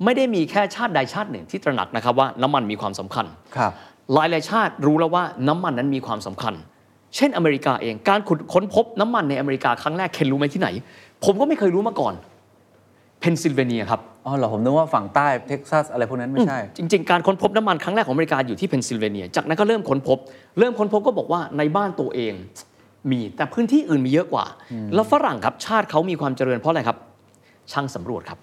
[0.05, 3.73] ไม่ได้มีแค่ชาติใดชาติหนึ่งที่ตระหนักนะครับว่าน้ำมันมีความสำคัญครับ
[4.15, 6.55] หลายหลายๆชาติรู้แล้วว่าน้ำมันนั้นมีความสำคัญ
[7.17, 10.69] เช่นอเมริกาเอง การขุดค้นพบน้ำมันในอเมริกาครั้งแรกเคนรู้ไหมที่ไหน
[11.25, 12.15] ผมก็ไม่เคยรู้มาก่อน
[13.21, 20.19] เพนซิลเวเนียครับ อ๋อเหรอ ผมนึกว่าฝั่งใต้เท็กซัสอะไรพวกนั้นไม่ใช่ จริง ๆ การค้นพบน้ำมันครั้งแรกของอเมริกาอยู่ที่เพนซิลเวเนีย จากนั้นก็เริ่มค้นพบ
[20.59, 22.35] เริ่มค้นพบก็บอกว่าในบ้านตัวเอง
[23.11, 24.45] มีแต่พื้นที่อื่นมีเยอะกว่า
[24.95, 26.99] แล้วฝรั่งครับชาติเขามีความเจริญเพราะอะไรครับ
[27.73, 28.39] ช่างสำรวจครับ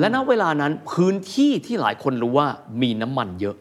[0.00, 2.46] และณเวลานั้นพื้นที่ที่หลายคนรู้ว่า
[2.82, 3.56] มีน้ำมันเยอะ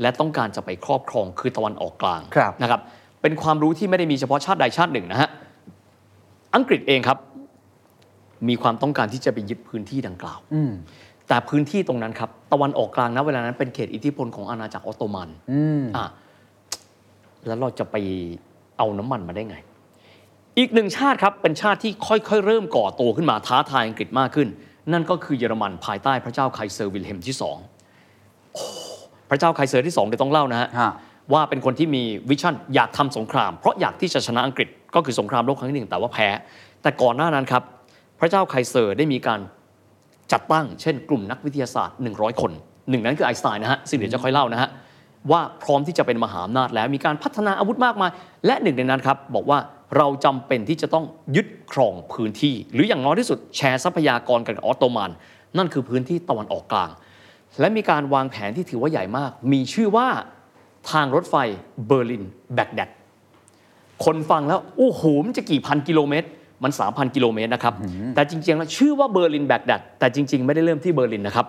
[0.00, 2.80] และต้องการจะไปครอบครองคือตะวันออกกลางครับนะครับ
[3.22, 5.30] เป็นความรู้ที่ไม่ได้มีเฉพาะชาติใดชาติหนึ่งนะฮะ
[6.56, 7.18] อังกฤษเองครับ
[8.48, 10.72] มีความต้องการที่จะไปยึดพื้นที่ดังกล่าวอืม
[11.28, 16.06] แต่พื้นที่ตรงนั้นครับตะวันออกกลางนะเวลานั้นเป็นเขตอิทธิพลของอาณาจักรออตโตมันอืมอะ
[17.46, 17.96] แล้วเราจะไป
[18.78, 19.56] เอาน้ำมันมาได้ไง
[20.58, 24.48] อีกหนึ่งชาติครับเป็นชาติที่ค่อยๆ เริ่มก่อตัวขึ้นมาท้าทายอังกฤษมากขึ้น
[24.92, 27.56] นั่นก็คือเยอรมันภายใต้พระเจ้าไคเซอร์วิลเฮล์มที่สอง
[28.52, 28.64] โอ้
[29.30, 30.92] พระเจ้าไคเซอร์ที่สองเดี๋ยวต้องเล่านะฮะฮะ
[31.32, 36.28] ว่าเป็นคนที่มี vision อยากทำสงคราม เพราะอยากที่จะชนะอังกฤษก็คือสงครามโลกครั้งที่หนึ่งแต่ว่าแพ้
[36.82, 37.62] แต่ก่อนหน้านั้นครับ
[38.18, 39.40] พระเจ้าไคเซอร์ได้มีการ
[40.32, 42.52] จัดตั้ง เช่น กลุ่มนักวิทยาศาสตร์ 100 คน
[42.90, 44.70] หนึ่งนั้นคือไอน์สไตน์นะฮะซึ่งเดี๋ยวจะค่อยเล่านะฮะ
[45.30, 48.10] ว่าพร้อมที่จะเป็นมหาอำนาจแล้วมีการพัฒนาอาวุธมากมาย
[48.46, 49.58] และหนึ่งในนั้นครับบอกว่า
[49.96, 51.04] เราจำเป็นที่จะต้อง
[51.36, 55.10] ยึดครองพื้นที่ หรืออย่างน้อยที่สุดแชร์ทรัพยากรกันกับออตโตมัน
[55.58, 56.90] นั่นคือพื้นที่ตะวันออกกลาง
[57.60, 60.08] และมีการวางแผนที่ถือว่าใหญ่มาก มีชื่อว่า
[60.90, 61.34] ทางรถไฟ
[61.86, 62.90] เบอร์ลินแบกแดด
[64.04, 66.28] คนฟังแล้วโอ้โหมันจะกี่พันกิโลเมตร
[66.64, 67.74] มัน 3,000 กิโลเมตรนะครับ
[68.14, 71.46] แต่จริงๆ แล้วชื่อว่าเบอร์ลินแบกแดดแต่จริง ๆ ไม่ได้เริ่มที่เบอร์ลินนะครับ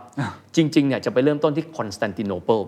[0.55, 2.59] จริงๆเนี่ยจะไปเริ่มต้นที่คอนสแตนติโนเปิล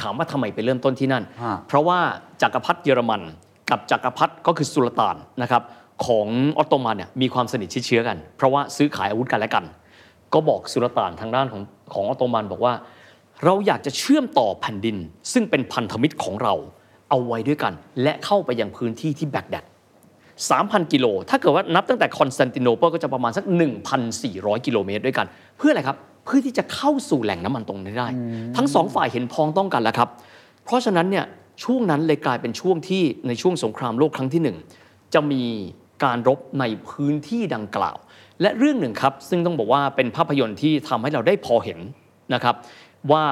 [0.00, 1.98] ถามว่าทำไมไปเริ่มต้นที่นั่นฮะเพราะว่า
[2.42, 3.22] จักรพรรดิเยอรมัน
[3.70, 5.62] กับจักรพรรดิก็คือสุลต่านนะครับ
[6.06, 9.64] ของออตโตมันเนี่ยมีความสนิทชิดเชื้อกัน เพราะว่าซื้อขายอาวุธกันและกัน
[10.34, 11.62] ก็บอกสุลต่านทางด้านของ
[11.94, 12.72] ของออตโตมันบอกว่า
[13.44, 14.96] เราอยากจะเชื่อมต่อแผ่นดิน
[15.32, 16.54] ซึ่งเป็นพันธมิตรของเรา
[17.10, 17.72] เอาไว้ด้วยกัน
[18.02, 19.64] และเข้าไปยังพื้นที่ที่แบกแดด
[20.28, 23.44] 3,000 กิโล ถ้าเกิดว่านับตั้งแต่คอนสแตนติโนเปิลก็จะประมาณสัก
[24.04, 25.26] 1,400 กิโลเมตรด้วยกัน
[25.58, 28.08] เพื่ออะไรครับ เพื่อที่จะเข้าสู่แหล่งน้ำมันตรงนี้ได้
[28.56, 30.08] ทั้งสองฝ่ายเห็นพ้องต้องกันแล้วครับ
[30.64, 31.24] เพราะฉะนั้นเนี่ย
[31.64, 34.56] ช่วงนั้นเลยกลายเป็นช่วงที่ในช่วงสงครามโลกครั้งที่หนึ่ง
[35.14, 35.42] จะมี
[36.04, 37.96] การรบในพื้นที่ดังกล่าว
[38.40, 41.78] และเรื่องหนึ่งครับ ซึ่งต้องบอกว่าเป็นภาพยนตร์ที่ทำให้เราได้พอเห็น
[42.34, 42.54] นะครับ
[43.12, 43.26] ว่า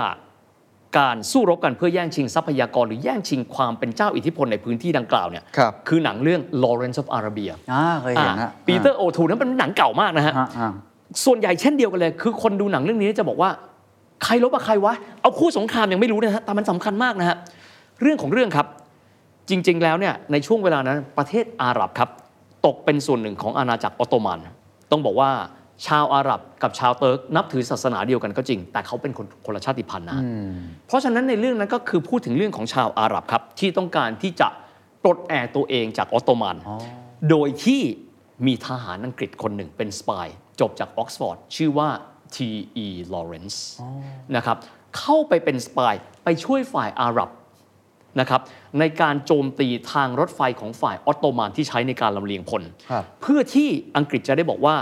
[0.98, 10.72] การสู้รบกันเพื่อแย่งชิงทรัพยากรหรือแย่งชิงความเป็นเจ้าอิทธิพลในพื้นที่ดังกล่าวเนี่ยครับคือหนังเรื่อง Lawrence of Arabia อ่าเคยเห็นฮะปีเตอร์โอทูลนั้นเป็นหนังเก่ามากนะฮะฮะอ่า
[11.24, 13.50] ส่วนใหญ่เช่นเดียวกันเลย คือคนดูหนังเรื่องนี้จะบอกว่า
[14.24, 17.36] ใครลบกับใครวะ เอาคู่สงครามยังไม่รู้นะฮะแต่มันสำคัญมากนะฮะ
[18.00, 18.66] เรื่องของเรื่องครับ
[19.50, 22.10] จริง ๆ แล้วเนี่ยในช่วงเวลานั้นประเทศอาหรับครับ
[22.66, 24.38] ตกเป็นส่วนหนึ่งของอาณาจักรออตโตมัน
[24.90, 25.30] ต้องบอกว่า
[25.86, 30.18] ชาวอาหรับกับชาวเติร์กนับถือศาสนาเดียวกันก็จริง แต่เขาเป็นคนคนละชาติพันธุ์นะ
[30.86, 34.48] เพราะฉะนั้นในเรื่องนั้นก็คือพูดถึงเรื่องของชาวอาหรับครับ ที่ต้องการที่จะ
[35.02, 36.56] ปลดแอกตัวเองจากออตโตมัน
[37.30, 37.82] โดยที่
[38.46, 40.26] มีทหารอังกฤษคนหนึ่งเป็น spy
[40.60, 41.88] จบจากออกซฟอร์ดชื่อว่า
[42.34, 42.86] T.E.
[43.12, 43.58] Lawrence
[44.36, 44.56] นะครับ
[44.98, 47.30] เข้าไปเป็น spy ไปช่วยฝ่ายอาหรับ
[48.20, 48.40] นะครับ
[48.78, 54.76] ในการโจมตีทางรถไฟของฝ่ายออตโตมันที่ใช้ในการลำเลียงพลครับเพื่อที่อังกฤษจะได้บอกว่า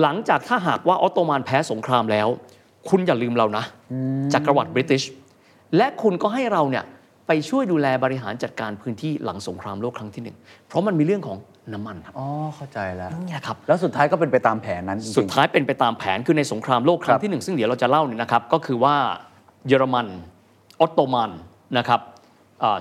[0.00, 2.28] หลังจากถ้าหากว่าออตโตมันแพ้สงครามแล้ว
[2.88, 3.64] คุณอย่าลืมเรานะ
[4.32, 5.02] จักรวรรดิบริติช
[5.76, 6.84] และคุณก็ให้เราเนี่ย
[7.26, 10.36] ไปช่วยดูแลบริหารจัดการพื้นที่หลังสงครามโลกครั้งที่หนึ่ง
[10.68, 11.38] เพราะมันมีเรื่องของ
[11.72, 12.26] น้ำมันครับอ๋อ
[12.56, 18.94] เข้าใจแล้วนี่แหละครับแล้วสุดท้ายก็เป็นไปตามแผนนั้นจริงๆสุดท้ายเป็นไปตามแผนคือในสงครามโลกครั้ครังบที่หนึ่งซึ่งเดี๋ยวเราจะเล่าเนี่ยนะครับก็คือว่า
[19.68, 20.06] เยอรมัน
[20.80, 21.30] ออตโตมัน
[21.78, 22.13] นะครับอ่า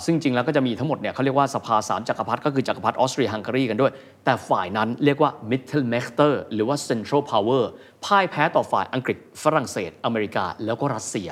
[0.06, 3.92] ซึ่งจริงแล้วก็จะมีทั้งหมดเนี่ยเขาเรียกว่าสภาสามจักรพรรดิก็คือจักรพรรดิออสเตรียฮังการีกันด้วย
[4.26, 7.64] แต่ฝ่ายนั้นเรียกว่า Mittelmächte หรือว่า Central Power
[8.06, 11.30] พ่ายแพ้ต่อฝ่ายอังกฤษฝรั่งเศส อเมริกาแล้วก็รัสเซีย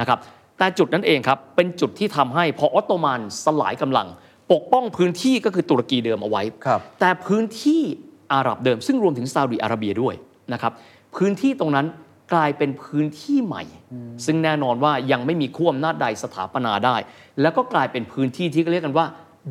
[0.00, 0.18] นะครับ
[0.58, 4.06] แต่จุดนั้นเองครับ เป็นจุดที่ทำให้พอออตโตมันสลายกำลัง
[4.52, 7.82] ปกป้องพื้นที่ก็คือตุรกีเดิมเอาไว้ครับแต่พื้นที่
[8.32, 10.14] อาหรับเดิม ซึ่งรวมถึงซาอุดิอาระเบียด้วย
[10.52, 10.72] นะครับ
[11.16, 11.86] พื้นที่ตรงนั้น
[12.34, 13.64] กลายเป็นพื้นที่ใหม่
[14.24, 16.96] ซึ่งแน่นอนว่ายังไม่มีขั้วอำนาจใดสถาปนาได้
[17.40, 19.06] แล้วก็กลายเป็นพื้นที่ที่เรียกกันว่า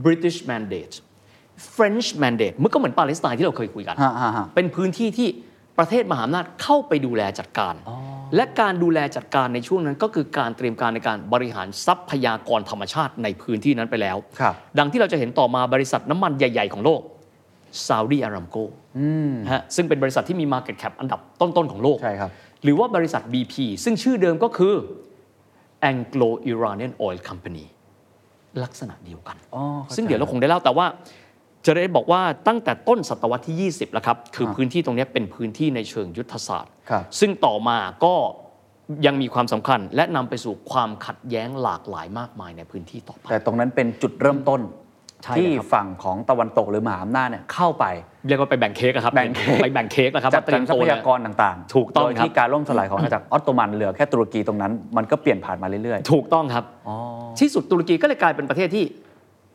[0.06, 0.96] British Mandate
[1.76, 5.30] French Mandate มันก็เหมือนปาเลสไตน์ที่เราเคยคุยกันฮะฮะฮะเป็นพื้นที่ที่
[5.78, 7.76] ประเทศมหาอำนาจเข้าไปดูแลจัดการ
[8.36, 17.02] และการดูแลจัดการในช่วงนั้นก็คือการเตรียมการในการบริหารทรัพยากรธรรมชาติในพื้นที่นั้นไปแล้วครับดังที่เราจะเห็นต่อมาบริษัทน้ำมันใหญ่ ๆ ของโลก
[17.88, 18.58] ซาอุดีอารามโก
[19.52, 22.30] ฮะซึ่งเป็นบริษัทที่มี Market Cap อันดับต้น ๆ ของโลกใช่ครับ
[22.64, 24.76] หรือว่าบริษัท BP ซึ่งชื่อเดิมก็คือ
[25.92, 27.66] Anglo Iranian Oil Company
[28.64, 30.86] ลักษณะเดียวกันอ๋อเข้าใจซึ่งเดี๋ยวเราคงได้เล่าแต่ว่า
[31.66, 38.16] จะได้บอกว่าตั้งแต่ต้นศตวรรษที่ 20 แล้วครับ คือพื้นที่ตรงนี้เป็นพื้นที่ในเชิงยุทธศาสตร์ครับซึ่งต่อมาก็
[39.06, 44.81] ยังมีความสำคัญและนำไปสู่ความขัดแย้งหลากหลายมากมายในพื้นที่ต่อไปแต่ตรงนั้นเป็นจุดเริ่มต้นใช่
[45.38, 47.86] ที่เลยครับฝั่งของตะวันตกหรือมหาอำนาจเนี่ยเข้าไป
[48.28, 56.64] เรียกว่าไปแบ่งเค้กอะครับแบ่งเค้กไปแบ่งเค้กนะครับจัดว่เตรีกายรมทรัตัวพเนี่ยยากรต่างๆ ถูกต้องโดยครับที่การล่มสลายของอาณาจักรออตโตมันเหลือแค่ตุรกีตรงนั้น มันก็เปลี่ยนผ่านมาเรื่อยถูกต้องครับ
[57.40, 58.84] ที่สุดตุรกีก็เลยกลายเป็นประเทศที่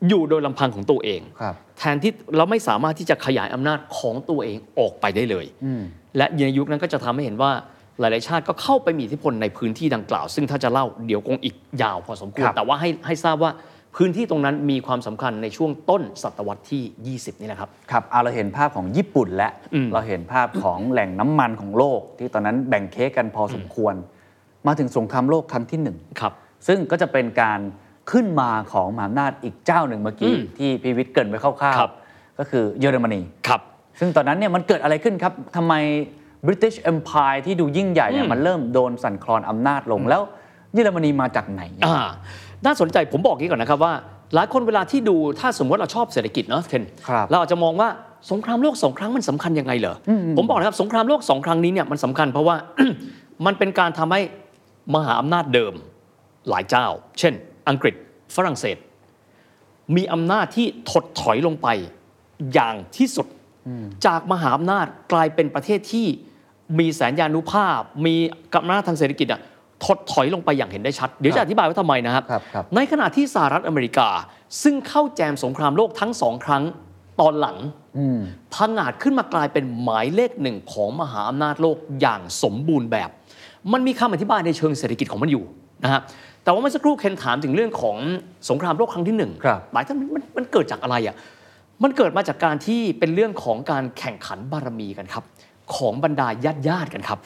[0.09, 5.45] อยู่โดยลำพังของตัวเองครับแทนที่เราไม่สามารถที่จะขยายอำนาจของตัวเองออกไปได้เลย
[6.17, 7.51] และในยุคนั้นก็จะทำให้เห็นว่า
[7.99, 13.51] หลาย ๆ ชาติก็เข้าไปมีอิทธิพลในพื้นที่ดังกล่าว ซึ่งถ้าจะเล่าเดี๋ยวคงอีกยาวพอสมควรครับแต่ว่าให้ให้ทราบว่า
[13.97, 23.93] พื้นที่ตรงนั้นมีความสำคัญในช่วงต้นศตวรรษที่ 20 นี่แหละครับๆครับเอาเราเห็นภาพของญี่ปุ่นและอืมเราเห็นภาพของแหล่งน้ำมันของโลก ที่ตอนนั้นแบ่งเค้กกันพอสมควร
[24.67, 26.33] มาถึงสงครามโลกครั้งที่หนึ่งครับ
[26.67, 27.59] ซึ่งก็จะเป็นการ
[28.11, 33.61] ขึ้นมาของมหาอำนาจอีกเจ้าหนึ่งเมื่อกี้อืมที่พีวิทย์เกรินไว้คร่าวครับๆก็คือเยอรมนีครับ
[33.99, 35.73] ซึ่งตอนนั้นเนี่ยมันเกิดอะไรขึ้นครับทำไม
[36.47, 40.21] British Empire ที่ดูยิ่งใหญ่เนี่ยอืมมันเริ่มโดนสั่นคลอนอำนาจลงแล้ว
[40.73, 41.97] เยอรมนีมาจากไหนอ่า
[42.65, 43.93] น่าสนใจผมบอกอย่างนี้ก่อนนะครับว่า
[44.35, 47.89] หลายคนเวลาที่ดูถ้าสมมติเราชอบเศรษฐกิจเนาะเคนครับเราอาจจะมองว่า
[48.31, 52.55] สงครามโลกสองครั้งมันสำคัญยังไงเหรออผมบอกนะครับสงครามโลกสองครั้งนี้เนี่ยมันสำคัญเพราะว่า
[53.45, 54.21] มันเป็นการทำให้
[54.95, 55.73] มหาอำนาจเดิม
[56.49, 56.85] หลายเจ้า
[57.19, 57.33] เช่น
[57.69, 57.95] อังกฤษ
[58.35, 58.77] ฝรั่งเศส
[59.95, 61.67] มีอำนาจที่ถดถอยลงไป
[62.53, 63.27] อย่างที่สุด
[64.05, 66.07] จากมหาอำนาจกลายเป็นประเทศที่
[66.79, 68.15] มีแสนยานุภาพ มี
[68.53, 69.41] กำลังทางเศรษฐกิจอะ
[69.85, 74.09] ถดถอยลงไปอย่างเห็นได้ชัด เดี๋ยวจะอธิบายว่าทำไมนะครับครับครับ ในขณะที่สหรัฐอเมริกา
[74.63, 76.63] ซึ่งเข้าแจมสงครามโลกทั้งสองครั้ง
[77.19, 77.57] ตอนหลัง
[78.53, 83.09] พังอาจขึ้นมากลายเป็นหมายเลขหนึ่งของมหาอำนาจโลกอย่างสมบูรณ์แบบ
[83.73, 85.43] มันมีคำอธิบายในเชิงเศรษฐกิจของมันอยู่
[85.83, 86.01] นะฮะ
[86.43, 87.97] แต่ว่าเมื่อสักครู่เคนถามถึงเรื่องของ
[88.49, 91.15] สงครามโลกครั้งที่หนึ่งครับหลายท่านมันมันเกิดจากอะไรอะ
[91.83, 95.23] มันเกิดมาจากการที่เป็นเรื่องของการแข่งขันบารมีกันครับ
[95.75, 97.19] ของบรรดาญาติญาติๆกันครับ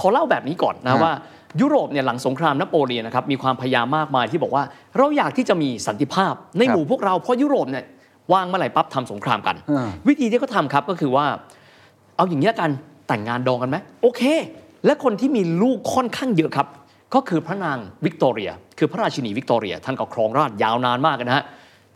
[0.00, 1.12] ขอเล่าแบบนี้ก่อนนะฮะว่า
[1.60, 4.64] ยุโรปเนี่ยหลังสงครามนโปเลียนนะครับมีความพยายามมากมายที่บอกว่า
[4.98, 7.84] เราอยากที่จะมีสันติภาพในหมู่พวกเราเพราะยุโรปเนี่ย
[8.32, 11.26] ว่างเมื่อไหร่ปั๊บทำสงครามกันอ่าวิธีที่เขาทำครับก็คือว่า
[12.16, 12.70] เอาอย่างนี้ละกัน
[13.08, 14.22] แต่งงานดองกันไหมโอเค
[14.86, 16.66] และคนที่มีลูกค่อนข้างเยอะครับ
[17.14, 21.44] ก็คือพระนางวิกตอเรีย คือพระราชินีวิกตอเรีย ท่านก็ครองราชย์ยาวนานมากนะฮะ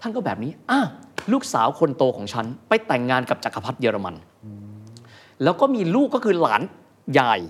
[0.01, 0.81] ท่านก็แบบนี้อะ
[1.33, 4.15] ลูกสาวคนโตของฉัน ไปแต่งงานกับจักรพรรดิเยอรมัน
[5.45, 6.63] แล้วก็มีลูกก็คือหลาน
[7.19, 7.41] ยาย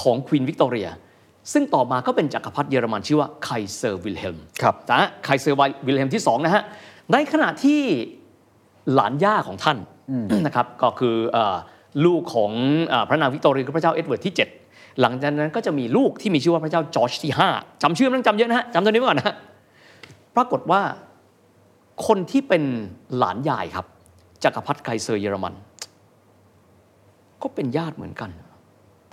[0.00, 0.88] ของ Queen วิกตอเรีย
[1.52, 5.56] ซึ่งต่อมาก็เป็นจักรพรรดิเยอรมันชื่อว่าไคเซอร์วิลเฮมครับนะฮะไคเซอร์
[5.86, 6.62] วิลเฮมที่2นะฮะ
[7.12, 7.80] ในขณะที่
[8.94, 9.78] หลานย่าของท่าน
[10.46, 11.56] นะครับก็คือเอ่อ
[12.04, 12.52] ลูกของ
[12.88, 14.34] เอ่อพระนางวิกตอเรียคือพระเจ้าเอ็ดเวิร์ดที่
[14.64, 19.36] 7 หลังจากนั้นก็จะมีลูกที่มีชื่อว่าพระเจ้าจอร์จที่ 5จำชื่อมันต้องจำเยอะนะฮะจำตัวนี้ไว้ก่อนนะฮะ
[20.36, 20.80] ปรากฏว่า
[22.06, 22.62] คนที่เป็น
[23.18, 23.86] หลานยายครับ
[24.44, 25.54] จักรพรรดิไคเซอร์เยอรมัน
[27.42, 28.30] ก็เป็นญาติเหมือนกัน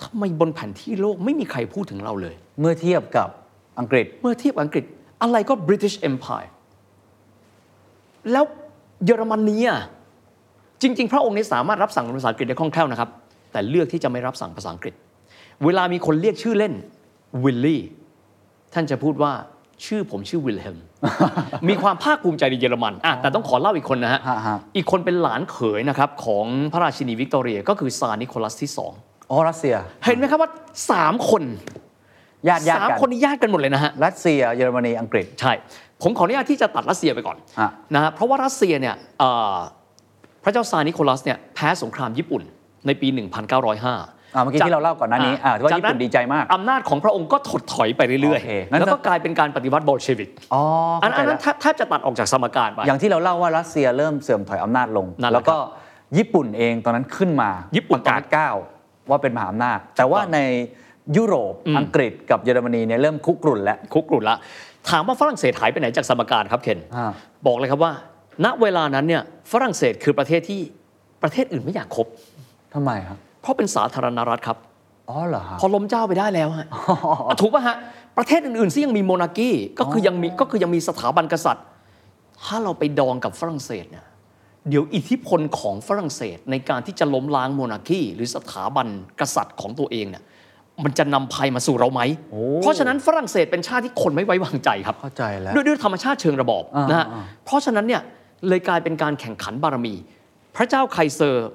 [0.03, 3.29] ทำไมบนแผนที่โลกไม่มีใครพูดถึงเราเลย เมื่อเทียบกับ
[3.79, 4.83] อังกฤษ เมื่อเทียบอังกฤษ
[5.21, 6.49] อะไรก็ British Empire
[8.31, 8.45] แล้ว
[9.05, 9.79] เยอรมนีอะ
[10.81, 13.09] จริง ๆ พระองค์นี้สามารถรับสั่งภาษาอังกฤษได้คล่องแคล่วนะครับ
[13.51, 14.93] แต่เลือกที่จะไม่รับสั่งภาษาอังกฤษ
[15.65, 16.73] เวลามีคนเรียกชื่อเล่น
[17.43, 17.81] วิลลี่
[18.73, 19.31] ท่านจะพูดว่า
[19.85, 20.77] ชื่อผมชื่อวิลเฮม
[21.67, 28.93] มีความภาคภูมิใจในเยอรมันอะแต่ต้องขอเล่าอีกคนนะฮะฮะฮะอีกคนเป็นหลานเขยนะครับของพระราชินีวิกตอเรียก็คือซาร์นิโคลัสที่สอง
[29.31, 30.49] อ๋อรัสเซีย เห็นไหมครับว่า
[30.91, 31.43] สามคน
[32.47, 35.53] ญาติญาติสามกันคนนี้ญาติกันหมดเลยนะฮะรัสเซียเยอรมนีอังกฤษใช่
[36.03, 39.55] ผมขออนุญาตที่จะตัดรัสเซียไปก่อนฮะนะฮะเพราะว่ารัสเซียเนี่ยเอ่อ
[40.43, 42.41] พระเจ้าซาร์นิโคลัสเนี่ยแพ้สงครามญี่ปุ่น
[42.87, 43.17] ในปี 1905
[44.35, 50.61] อ่าเมื่อกี้ที่เราเล่าก่อนหน้านี้อ่าที่ว่าญี่ปุ่นดีใจมากอำนาจของพระองค์ก็ถดถอยไปเรื่อยโอเคงั้นๆแล้วก็กลายเป็นการปฏิวัติโบลเชวิกอ๋อ
[51.03, 55.57] อันเข้าใจอันนั้แล้วนแทบแทบจะตัดออกจากสมการไปอย่างที่เราเล่าว่ารัสเซียเริ่มเสื่อมถอยอำนาจลงนั่นแหละแล้วก็
[56.17, 58.49] ญี่ปุ่นเองตอนนั้นขึ้นมาญี่ปุ่นประกาศก้า
[59.07, 60.39] วว่าเป็นมหาอำนาจแต่ว่าถูกต้องใน
[61.17, 64.37] ยุโรปอืมอังกฤษกับเยอรมนีเนี่ยเริ่มคุกรุ่นแล้วคุกรุ่นละ
[64.89, 67.11] ถามว่าฝรั่งเศสหายไปไหนจากสมการครับเคนอ่า
[67.45, 67.91] บอกเลยครับว่า
[68.45, 70.61] ณเวลานั้นเนี่ยฝรั่งเศสคือประเทศที่
[71.23, 72.07] ประเทศอื่นไม่อยากคบ
[72.73, 74.57] ทำไมครับ เพราะเป็นสาธารณรัฐครับ
[75.09, 76.67] อ๋อเหรอฮะพอล้มเจ้าไปได้แล้วฮะ
[77.41, 77.75] ถูกป่ะฮะ
[78.17, 81.65] ประเทศอื่นๆที่ยังมี monarchy ก็คือยังมีก็คือยังมีสถาบันกษัตริย์
[82.45, 84.05] ถ้าเราไปดองกับฝรั่งเศสเนี่ย
[84.69, 88.87] เดี๋ยวอิทธิพลของฝรั่งเศสในการที่จะล้มล้าง monarchy หรือสถาบัน
[89.19, 90.23] กษัตริย์ของตัวเองเนี่ย
[90.83, 92.01] มันจะนำภัยมาสู่เราไหม
[92.61, 98.01] เพราะฉะนั้นฝรั่งเศสเป็นชาติที่คนไม่ไว้วางใจครับเข้าใจแล้วด้วยด้วยธรรมชาติเชิงระบอบอ่านะฮะอ่าเพราะฉะนั้นเนี่ย
[98.47, 99.93] เลยกลายเป็นการแข่งขันบารมี
[100.55, 101.47] พระเจ้าไคเซอร์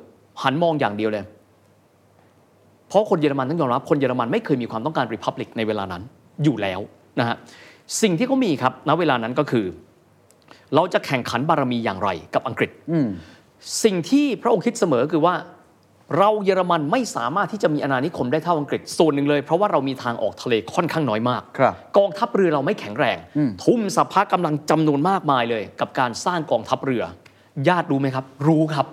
[0.42, 1.24] หันมองอย่างเดียวเลย
[2.88, 6.02] เพราะคนเยอรมันต้องยอมรับคนเยอรมันไม่เคยมีความต้องการริพับลิกในเวลานั้น
[6.44, 6.80] อยู่แล้ว
[7.20, 7.36] นะฮะ
[8.02, 9.66] สิ่งที่เขามีครับณเวลานั้นก็คือ
[10.74, 13.09] เราจะแข่งขันบารมีอย่างไรกับอังกฤษอืม
[13.85, 15.35] สิ่งที่พระองค์คิดเสมอคือว่า
[16.18, 23.16] เราเยอรมันไม่สามารถที่จะมีอาณานิคมได้เท่าอังกฤษส่วนหนึ่งเลย เพราะว่าเรามีทางออกทะเลค่อนข้างน้อยมากครับกองทัพเรือเราไม่แข็งแรง
[23.64, 27.02] ทุ่มสัพพะกำลังจำนวนมากมายเลย กับการสร้างกองทัพเรือ
[27.68, 28.87] ญาติรู้ไหมครับ รู้ครับ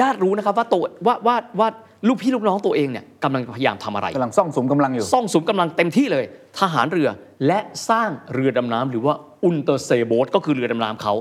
[0.00, 1.68] ญาติรู้นะครับว่าตัวว่าว่าว่า
[2.08, 6.24] ลูกพี่ลูกน้องตัวเองเนี่ยกำลังพยายามทำอะไรกำลังซ่องสุมกำลังอยู่ซ่องสุมกำลังเต็มที่เลย
[6.60, 7.08] ทหารเรือ
[7.46, 7.58] และ
[7.90, 9.14] สร้างเรือดำน้ำหรือว่า
[9.46, 11.14] Unterseeboots ก็คือเรือดำน้ำเขา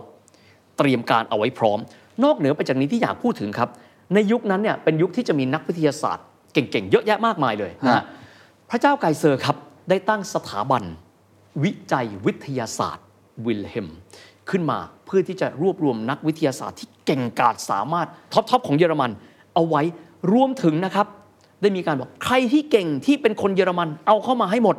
[0.78, 1.80] เตรียมการเอาไว้พร้อม
[2.24, 3.70] นอกเหนือไปจากนี้ที่อยากพูดถึงครับ
[4.14, 8.04] ในยุคนั้นเนี่ยเป็นยุคที่จะมีนักวิทยาศาสตร์เก่งๆ เยอะแยะมากมายเลยนะฮะฮะ
[8.70, 9.56] พระเจ้าไคเซอร์ครับ
[9.90, 10.84] ได้ตั้งสถาบัน
[11.64, 13.06] วิจัยวิทยาศาสตร์
[13.46, 13.88] วิลเฮม
[14.50, 19.12] ขึ้นมาเพื่อที่จะรวบรวมนักวิทยาศาสตร์ที่เก่งกาจสามารถ top ๆของเยอรมัน
[19.54, 19.82] เอาไว้
[20.34, 21.08] รวมถึงนะครับ
[21.62, 24.76] ได้มีการบอกใครที่เก่งที่เป็นคนเยอรมันเอาเข้ามาให้หมด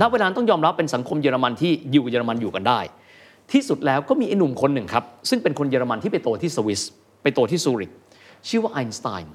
[0.00, 2.80] ณเวลานั้นต้องยอมรับเป็นสังคมเยอรมันที่อยู่กับเยอรมันอยู่กันได้
[3.52, 6.80] ที่สุดแล้วก็มีไอ้หนุ่มคนหนึ่งครับ ซึ่งเป็นคนเยอรมันที่ไปโตที่สวิส
[7.22, 7.90] ไปโตที่ซูริก
[8.48, 9.32] ชื่อว่าไอน์สไตน์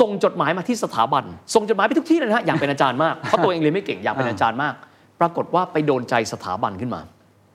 [0.00, 4.74] ส่งจดหมายมาที่สถาบัน ส่งจดหมายไปทุกที่เลยนะฮะอยากเป็นอาจารย์มาก เพราะตัวเองเรียนไม่เก่งอยากเป็นอาจารย์มาก
[5.20, 7.00] ปรากฏว่าไปโดนใจสถาบันขึ้นมา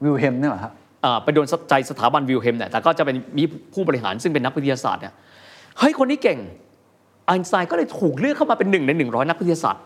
[0.03, 0.71] วิลเฮมเนี่ยเหรอฮะ
[1.05, 5.13] อ่าไปโดนใจสถาบันวิลเฮมเนี่ยแต่ก็จะเป็นมีผู้บริหารซึ่งเป็นนักวิทยาศาสตร์เนี่ย
[5.79, 6.39] เฮ้ยคนนี้เก่ง
[7.27, 9.81] ไอน์สไตน์ก็เลยถูกเลือกเข้ามาเป็นหนึ่งในหนึ่งร้อยนักวิทยาศาสตร์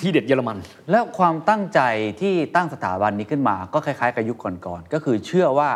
[0.00, 0.56] ที่เด็ดเยอรมัน
[0.90, 1.80] แล้วความตั้งใจ
[2.20, 5.70] ที่ตั้งสถาบันนี้ขึ้นมา ก็คล้ายๆกับยุคก่อนๆก็คือเชื่อว่า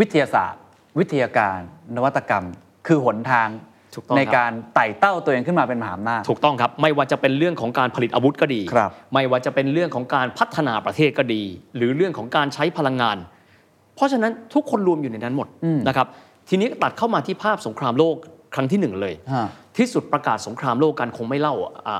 [0.00, 0.60] วิทยาศาสตร์
[0.98, 1.58] วิทยาการ
[1.96, 2.44] นวัตกรรม
[2.86, 3.48] คือหนทาง
[3.94, 11.42] ถูกต้องในครับการไต่เต้าตัวเองขึ้นมาเป็นมหาอำนาจถูกต้องครับ ไม่ว่าจะเป็นเรื่องของการผลิตอาวุธก็ดีครับไม่ว่าจะเป็นเรื่องของการพัฒนาประเทศก็ดี
[11.76, 13.16] หรือเรื่องของการใช้พลังงาน
[13.96, 15.48] เพราะฉะนั้นทุกคนรวมอยู่ในนั้นหมด
[15.88, 16.06] นะครับ
[16.48, 18.16] ทีนี้ตัดเข้ามาที่ภาพสงครามโลก
[18.54, 19.46] ครั้งที่หนึ่งเลยฮะ
[19.78, 21.54] ที่สุดประกาศสงครามโลกกันคงไม่เล่า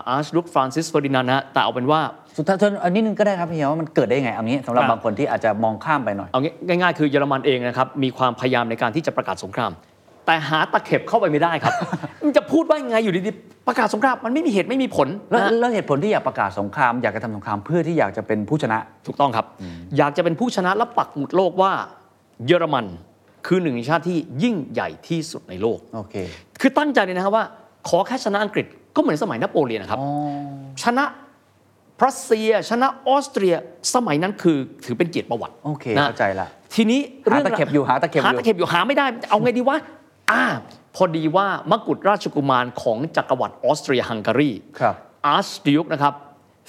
[0.09, 2.01] Archduke ฟรานซิสเฟอร์ดินานด์นะฮะแต่เอาเป็นว่า
[2.37, 9.73] สุดท้ายอันนี้นึงก็ได้ครับพี่เฮียว่ามันเกิดได้ยังไงเอางี้สำหรับครับบางคนที่อาจจะมองข้ามไปหน่อยเอางี้ง่ายๆคือเยอรมันเองนะครับมีความพยายามในการที่จะประกาศสงคราม
[10.27, 11.73] แต่หาตะเข็บเข้าไปไม่ได้ครับ
[12.25, 19.47] มันจะพูดว่ายังไงอยู่ดีๆประกาศสงครามมันไม่มีเหตุไม่มีผลแล้วนะฮะแล้วเหตุผลที่อยากประกาศสงคราม อยากจะทำสงครามเพื่อที่อยากจะเป็นผู้ชนะถูกต้องครับ
[19.99, 21.73] อยากจะเป็นผู้ชนะและปักหมุดโลกว่า
[22.47, 22.87] เยอรมัน
[23.47, 26.15] คือหนึ่งในชาติที่ยิ่งใหญ่ที่สุดในโลกโอเค
[26.61, 27.45] คือตั้งใจเลยนะครับว่า
[27.89, 28.67] ขอแค่ชนะอังกฤษ
[28.97, 30.01] ก็เหมือนสมัยนโปเลียนนะครับ
[30.83, 31.05] ชนะ
[32.05, 33.55] รัสเซียชนะออสเตรีย
[33.95, 37.01] สมัยนั้นคือถือเป็นเกียรติประวัติโอเคนะเข้าใจละทีนี้
[37.33, 39.79] หาตะเข็บอยู่หาตะเข็บอยู่หาตะเข็บอยู่หาไม่ได้ เอาไงดีวะ
[40.31, 40.45] อ่า
[40.97, 44.95] พอดีว่ามกุฎราชกุมารของจักรวรรดิออสเตรียฮังการีครับ
[45.27, 46.15] Archduke นะครับ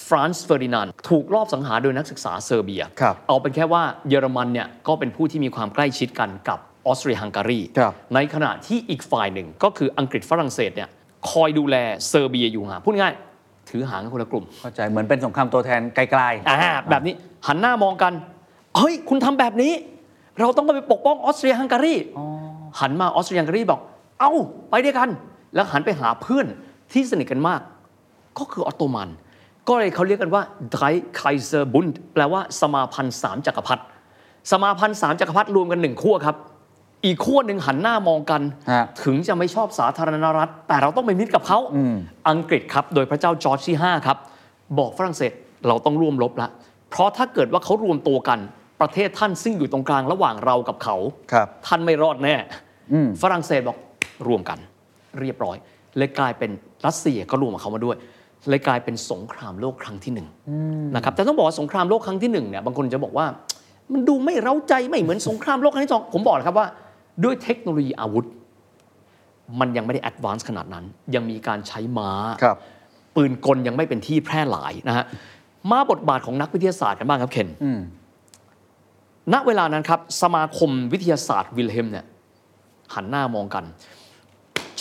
[0.08, 10.90] ฟรานซ์เฟอร์ดินานด์ถูกลอบสังหารโดยนักศึกษาเซอร์เบียครับเอาเป็นแค่ว่าเยอรมันเนี่ยก็เป็นผู้ที่มีความใกล้ชิดกันกับออสเตรียฮังการีครับในขณะที่อีกฝ่ายหนึ่งก็คืออังกฤษฝรั่งเศสเนี่ย
[11.30, 11.76] คอยดูแล
[12.08, 13.14] เซอร์เบียอยู่ห่างพูดง่าย
[13.70, 16.58] ถือหางกันคนละกลุ่ม เข้าใจเหมือนเป็นสงครามตัวแทนกลายๆอ่า
[16.90, 17.14] แบบนี้
[17.48, 18.14] หันหน้ามองกัน
[18.78, 19.74] เฮ้ย คุณทำแบบนี้
[20.40, 21.96] เราต้องไปปกป้องออสเตรียฮังการี
[22.80, 23.80] หันมาออสเตรียฮังการีบอก
[24.20, 24.32] เอ้า
[24.70, 25.10] ไปด้วยกัน
[25.56, 26.46] แล้วหันไปหาเพื่อน
[26.92, 27.62] ที่สนิทกันมาก
[28.38, 29.10] ก็คือออตโตมัน
[29.68, 33.84] ก็เลยเขาเรียกกันว่า Drei Kaiser Bund แปลว่าสมาพันธ์สามจักรพรรดิ
[34.52, 36.36] สมาพันธ์สามจักรพรรดิรวมกันหนึ่งขั้วครับ
[37.06, 41.60] อีกขั้วหนึ่งหันหน้ามองกันฮะถึงจะไม่ชอบสาธารณรัฐ แต่เราต้องเป็นมิตรกับเขา
[42.30, 44.18] อังกฤษครับโดยพระเจ้าจอร์จที่ 5 ครับ
[44.80, 45.32] บอกฝรั่งเศส
[45.68, 46.48] เราต้องร่วมรบละ
[46.90, 48.40] เพราะถ้าเกิดว่าเขารวมตัวกัน
[48.82, 50.96] ประเทศท่านซึ่งอยู่ตรงกลางระหว่างเรากับเขา
[51.32, 52.36] ครับท่านไม่รอดแน่
[53.22, 53.78] ฝรั่งเศสบอก
[54.28, 54.58] รวมกัน
[55.20, 55.58] เรียบร้อย
[55.98, 56.52] เลยกลายเป็น
[56.86, 57.96] รัสเซียก็รวมกับเขามาด้วย
[58.50, 60.28] เลยกลายเป็นสงครามโลกครั้งที่หนึ่ง
[60.96, 63.26] นะครับแต่ต้องบอกว่าสงครามโลกครั้งที่หนึ่งเนี่ยบางคนจะบอกว่า
[63.94, 66.68] มันดูไม่เร้าใจไม่เหมือนสงครามโลกครั้งที่สองผมบอกเลยครับว่า
[67.24, 68.26] ด้วยเทคโนโลยีอาวุธ
[69.60, 72.58] มันยังไม่ได้ advance ขนาดนั้น ยังมีการใช้ม้าๆครับ
[73.16, 75.06] ปืนกลยังไม่เป็นที่แพร่หลายนะฮะ
[75.72, 77.80] มาบทบาทของนักวิทยาศาสตร์กันบ้างครับเคนอืม
[79.34, 82.06] ณเวลานั้นครับ สมาคมวิทยาศาสตร์วิลเฮมเนี่ย
[82.94, 83.64] หันหน้ามองกัน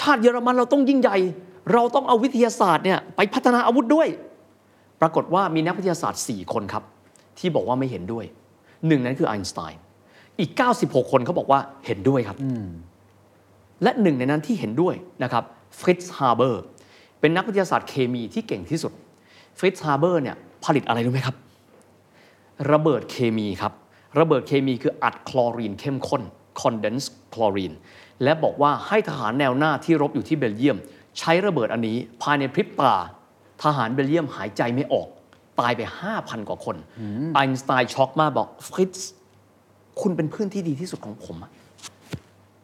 [0.00, 1.16] ชาติเยอรมันเราต้องยิ่งใหญ่
[1.72, 4.08] เราต้องเอาวิทยาศาสตร์เนี่ยไปพัฒนาอาวุธด้วย
[5.00, 6.84] ปรากฏว่ามีนักวิทยาศาสตร์ 4 คนครับ
[7.38, 8.24] ที่บอกว่าไม่เห็นด้วย
[8.86, 9.81] หนึ่งนั้นคือไอน์สไตน์
[10.42, 10.52] อีก
[10.84, 12.38] 96 คนเขาบอกว่าเห็นด้วยครับ
[13.82, 15.44] และหนึ่งในนั้นที่เห็นด้วยนะครับ
[15.78, 16.62] ฟริตซ์ฮาร์เบอร์
[17.20, 18.92] เป็นนักวิทยาศาสตร์เคมีที่เก่งที่สุด
[19.58, 21.36] ฟริตซ์ฮาร์เบอร์เนี่ยผลิตอะไรรู้ไหมครับ
[22.72, 23.72] ระเบิดเคมีครับ
[24.20, 26.22] ระเบิดเคมีคืออัดคลอรีนเข้มข้น
[26.60, 27.76] condensed chlorine
[28.22, 30.78] และบอกว่าให้ทหารแนวหน้าที่รบอยู่ที่เบลเยียม
[31.18, 32.94] ใช้ระเบิดอันนี้ภายในพริบตา
[33.62, 35.08] ทหารเบลเยียมหายใจไม่ออก
[35.60, 35.80] ตายไป
[36.14, 36.76] 5,000 กว่าคน
[37.34, 39.10] ไอน์สไตน์ช็อกมากบอกฟริตซ์
[40.00, 41.50] คุณเป็นเพื่อนที่ดีที่สุดของผมอะ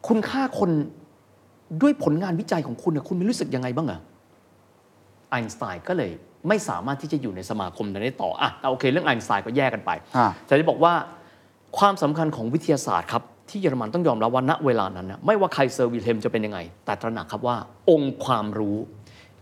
[0.07, 0.71] คุณฆ่าคน
[1.81, 3.99] ด้วยผลงานวิจัยของคุณอะคุณไม่รู้สึกยังไงบ้างอะ
[5.29, 6.11] ไอน์สไตน์ก็เลย
[6.47, 10.93] ไม่สามารถที่จะอยู่ในสมาคมนั้นได้ต่ออะแต่โอเค เรื่องไอน์สไตน์ก็แยกกันไปอ่าแต่จะบอกว่า
[11.77, 17.57] ความสำคัญของวิทยาศาสตร์ครับ ที่เยอรมันต้องยอมรับว่าณเวลานั้นนะไม่ว่าไคเซอร์วิลเฮล์มจะเป็นยังไง แต่ตระหนักครับว่า
[17.89, 18.77] องค์ความรู้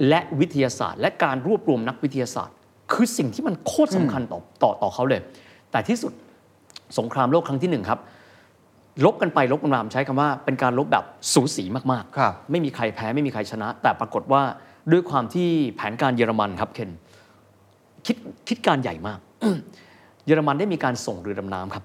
[0.10, 2.56] และวิทยาศาสตร์ และการรวบรวมนักวิทยาศาสตร์
[2.92, 5.22] คือสิ่งที่มันโคตรสำคัญต่อต่อต่อเขาเลย
[5.72, 6.12] แต่ที่สุด
[6.98, 8.00] สงครามโลกครั้งที่หนึ่งครับ
[9.06, 14.42] รบกันไปรบกันมาผมใช้คำว่าเป็นการรบแบบสูสีมากครับไม่มีใครแพ้ไม่มีใครชนะ แต่ปรากฏว่า
[14.92, 16.92] ด้วยความที่แผนการเยอรมันครับเคน
[18.06, 18.16] คิด
[18.48, 19.20] คิดการใหญ่มาก
[20.26, 21.84] เยอรมันได้มีการส่งเรือดำน้ำครับ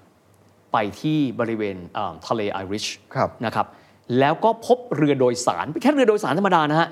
[0.73, 2.85] ไปที่บริเวณอ่าทะเลไอริช
[3.15, 3.67] ครับนะครับ
[4.19, 6.89] แล้วก็พบเรือโดยสารแค่เรือโดยสารธรรมดานะฮะ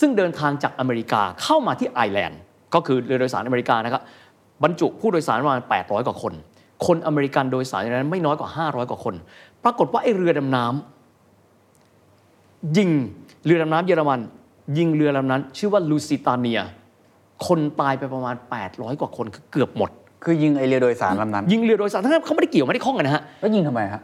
[0.00, 2.40] ซึ่งเดินทางจากอเมริกาเข้ามาที่ไอร์แลนด์
[2.74, 4.02] ก็คือเรือโดยสารอเมริกานะครับ
[4.64, 6.34] บรรจุผู้โดยสารประมาณ800 กว่าคน
[6.86, 9.14] คนอเมริกันโดยสารในนั้นไม่น้อยกว่า 500 กว่าคน
[9.64, 12.90] ปรากฏว่าไอ้เรือดำน้ำยิง
[13.44, 14.20] เรือดำน้ำเยอรมัน
[14.78, 16.60] ยิงเรือลำนั้น ชื่อว่าลูซิตาเนีย
[17.46, 18.34] คนตายไปประมาณ
[18.68, 19.90] 800 กว่าคนคือเกือบหมด
[20.24, 24.02] คือยิงไอเรือโดยสารลำนั้น ยิงเรือโดยสารทั้งนั้นเขาไม่ได้เกี่ยวไม่ได้ข้องกันนะฮะแล้วยิงทำไมฮะ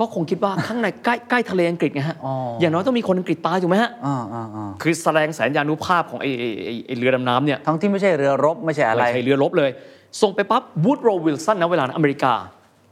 [0.00, 9.70] ก็คงคิดว่าข้างในใกล้ใกล้ทะเลอังกฤษไงฮะอ๋อออย่างน้อยต้องมีคนอังกฤษตายถูกไหมฮะอ่าอ่าอ่าคือแสดงแสนยานุภาพของไอ้ไอ้ไอ้ไอ้เรือดำน้ำเนี่ย ทั้งที่ไม่ใช่เรือรบไม่ใช่อะไร ไม่ใช่เรือรบเลย
[10.20, 12.32] ส่งไปปั๊บวูดโรว์ วิลสัน ณ เวลานั้นอเมริกา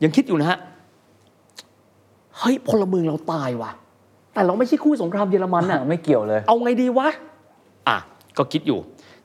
[0.02, 0.58] ยังคิดอยู่นะฮะ
[2.38, 3.70] เฮ้ยพลเมืองเราตายว่ะ
[4.34, 7.08] แต่เราไม่ใช่คู่สงครามเยอรมันน่ะไม่เกี่ยวเลย เอาไงดีวะ
[7.88, 7.98] อะ
[8.38, 8.78] ก็คิดอยู่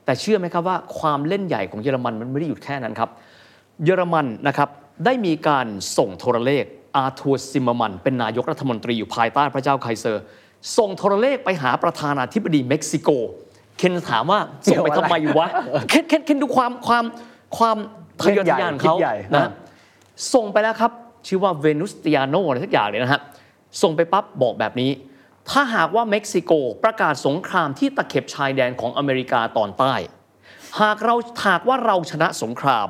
[0.04, 3.10] แต่เชื่อไหมครับว่าความเล่นใหญ่ของเยอรมันมันไม่ได้หยุดแค่นั้นครับ
[3.84, 4.68] เยอรมันนะครับ
[5.04, 6.64] ได้มีการส่งโทรเลข
[6.96, 10.22] อาร์ทัวร์ ซิมเมอร์มันน์เป็นนายกรัฐมนตรีอยู่ภายใต้พระเจ้าไคเซอร์
[10.76, 13.08] ส่งโทรเลขไปหาประธานาธิบดีเม็กซิโก
[13.78, 14.40] เคนถามว่า
[14.70, 15.48] ส่งไปทำไมวะ
[15.88, 17.04] เคนเคนเคนดูความความ
[17.56, 17.76] ความ
[18.22, 19.50] ทะเยอทะยานของเขาคิดใหญ่นะ
[20.34, 20.92] ส่งไปแล้วครับ
[21.26, 23.20] ชื่อว่าเวนุสติอาโนอะไรสักอย่างเลยนะฮะ
[23.82, 24.90] ส่งไปปั๊บบอกแบบนี้
[25.50, 26.52] ถ้าหากว่าเม็กซิโก
[26.84, 29.94] ประกาศสงครามที่ตะเข็บชายแดนของอเมริกาตอนใต้
[30.80, 31.14] หากเรา
[31.46, 32.88] หากว่าเราชนะสงคราม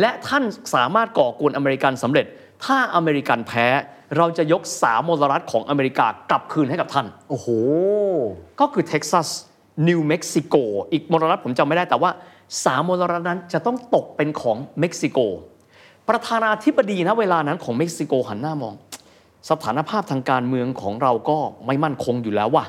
[0.00, 0.44] และท่าน
[0.74, 2.26] สามารถก่อกวนอเมริกันสำเร็จ
[2.64, 3.66] ถ้าอเมริกันแพ้
[4.16, 7.48] เราจะยกสามมลรัฐของอเมริกากลับคืนให้กับท่าน โอ้โห
[8.60, 9.28] ก็คือเท็กซัส
[9.88, 10.54] นิวเม็กซิโก
[10.92, 12.10] อีกมลรัฐผมจำไม่ได้แต่ว่า
[12.64, 15.18] สามมลรัฐนั้นจะต้องตกเป็นของเม็กซิโก
[16.08, 18.74] ประธานาธิบดี ณ เวลานั้นของเม็กซิโกหันหน้ามอง
[19.50, 22.64] สถานภาพทางการเมืองของเราก็ไม่มั่นคงอยู่แล้วว่ะ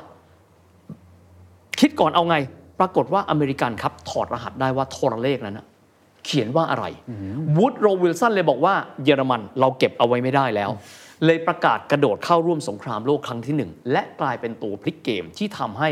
[1.80, 2.36] คิดก่อนเอาไง
[2.80, 5.66] ปรากฏว่าอเมริกันครับ ถอดรหัสได้ว่าโทรเลขนั้นนะ
[6.24, 6.84] เขียนว่าอะไร
[7.56, 8.74] วูดโรว์ วิลสันเลยบอกว่า
[9.04, 10.70] เยอรมันเราเก็บเอาไว้ไม่ได้แล้ว
[11.24, 15.88] เลยประกาศกระโดดเข้าร่วมสงครามโลกครั้งที่หนึ่งและกลายเป็นตัวพลิกเกมที่ทำให้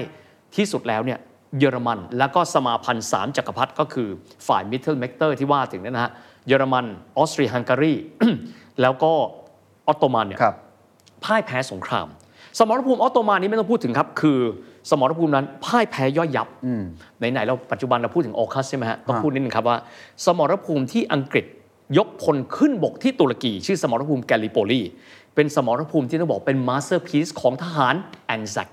[0.57, 1.19] ที่สุดแล้วเนี่ย
[1.59, 4.09] เยอรมัน แล้วก็สมาพันธ์สามจักรพรรดิก็คือ
[4.47, 6.13] ฝ่ายมิ t เ l ลเมกเตอร์ที่ว่าถึงเนยนะฮะ
[6.49, 6.85] เยอรมัน
[7.17, 7.95] ออสเตรียฮังการี
[8.81, 9.13] แล้วก็
[9.87, 10.55] ออตโตมันเนี่ยครับ
[11.25, 12.07] พ่ายแพ้สงคราม
[12.59, 14.39] สมรภูมิออตโตมันนี้ไม่ต้องพูดถึงครับ คือ
[14.91, 16.49] สมรภูมินั้นพ่ายแพ้ย่อยยับ
[17.19, 19.79] ไหนๆเราปัจจุบันเราพูดถึง AUKUS ใช่ไหมฮะต้องพูดนิดนึงครับว่า
[20.25, 21.47] สมรภูมิที่อังกฤษ
[21.99, 24.81] ยกพลขึ้นบกที่ตุรกี ชื่อสมรภูมิแกลลิโปลี
[25.35, 27.95] เป็นสมรภูมิที่ต้องบอกเป็น masterpiece ของทหาร
[28.27, 28.69] ANZAC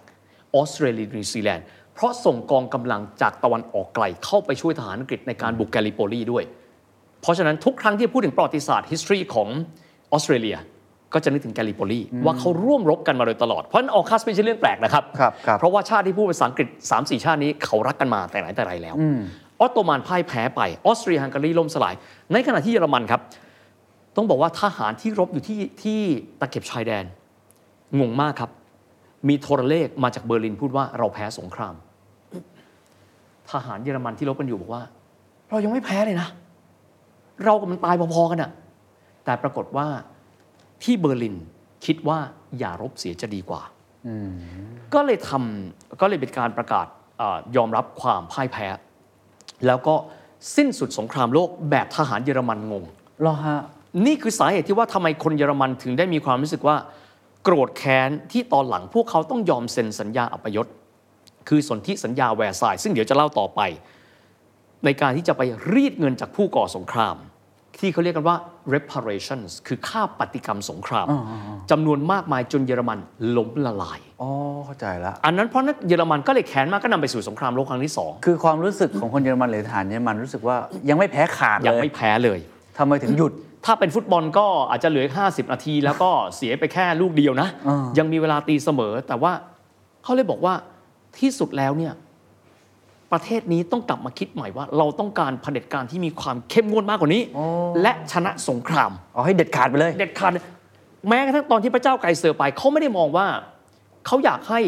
[0.55, 1.65] ออสเตรเลียนิวซีแลนด์
[1.95, 6.43] เพราะส่งกองกำลังจากตะวันออกไกลเข้าไปช่วยทหารอังกฤษในการบุกแกลลิโปลีด้วย
[7.21, 9.49] เพราะฉะนั้นทุกครั้งที่พูดถึงประวัติศาสตร์ history ของ
[10.11, 10.57] ออสเตรเลีย
[11.13, 18.95] ก็จะนึกถึงแกลลิโปลีว่าเขาร่วมรบกันมาโดยตลอด เพราะฉะนั้น AUKUS ไม่ใช่เรื่องแปลกนะครับครับครับเพราะว่าชาติที่พูดภาษาอังกฤษ3 4 ชาตินี้เขารักกันมาแต่ไหนแต่ไรแล้ว
[19.59, 21.93] ออตโตมันพ่ายแพ้ไปออสเตรียฮังการีล่มสลาย
[22.33, 23.21] ในขณะที่เยอรมันครับ
[24.15, 25.99] ต้องบอกว่าทหารที่รบอยู่ที่ที่
[26.39, 27.03] ตะเข็บชายแดน
[27.99, 28.51] งงมากครับ
[29.27, 31.75] มีโทรเลขมาจากเบอร์ลินพูดว่าเราแพ้สงคราม
[33.51, 34.83] ทหารเยอรมันที่รบกันอยู่บอกว่า
[35.49, 36.27] เรายังไม่แพ้เลยนะ
[37.43, 38.51] เรากับมันตายพอๆกันอะ
[39.25, 39.87] แต่ปรากฏว่า
[40.83, 41.35] ที่เบอร์ลิน
[41.85, 42.17] คิดว่า
[42.59, 43.61] อย่ารบเสียจะดีกว่า
[44.93, 46.87] ก็เลยทำก็เลยเป็นการประกาศ
[47.17, 48.67] เออยอมรับความพ่ายแพ้
[49.67, 49.95] แล้วก็
[50.55, 52.83] สิ้นสุดสงครามโลกแบบทหารเยอรมันงง
[53.21, 53.59] เหรอฮะ
[54.05, 56.75] นี่คือสาเหตุที่ว่าทำไมคนเยอรมันถึงได้มีความรู้สึกว่า
[57.43, 60.67] โกรธแค้นที่ตอนหลังพวกเขาต้องยอมเซ็นสัญญาอัปยศ
[61.49, 63.61] คือสนธิสัญญาแวร์ซายน์ซึ่งเดี๋ยวจะเล่าต่อไป
[64.85, 65.41] ในการที่จะไป
[65.73, 67.17] รีดเงินจากผู้ก่อสงคราม
[67.79, 68.37] ที่เขาเรียกกันว่า
[68.75, 71.07] reparations คือค่าปฏิกรรมสงคราม
[71.71, 72.99] จำนวนมากมายจนเยอรมัน
[73.37, 74.29] ล้มละลายอ๋อ
[74.65, 80.57] เข้าใจละอันนั้นเพราะนั้นเยอรมันก็เลยแค้นมากก็นำไปสู่สงครามโลกครั้งที่สองคือความรู้สึกของคนเยอรมันหรือทหารเยอรมันรู้สึกว่า
[80.89, 82.39] ยังไม่แพ้ขาดยังเลยไม่แพ้เลย
[82.77, 83.31] ทำไมถึงหยุด
[83.65, 89.31] ถ้าเป็นฟุตบอลก็อาจจะเหลือ 50 นาที แล้วก็เสียไปแค่ลูกเดียวนะอ่ายัยังมีเวลาตีเสมอ แต่ว่า
[90.03, 90.53] เขาเลยบอกว่า
[91.19, 91.93] ที่สุดแล้วเนี่ย
[93.11, 97.21] ประเทศนี้ต้องกลับมาคิดใหม่ว่า เราต้องการเผด็จการที่มีความเข้มงวดมากกว่านี้
[97.81, 100.31] และชนะสงครามเอาให้เด็ดขาดไปเลย เด็ดขาด
[101.09, 103.25] แม้กระทั่งตอนที่พระเจ้าไกรเซอร์ไปเขาไม่ได้มองว่า
[104.07, 104.59] เขาอยากให้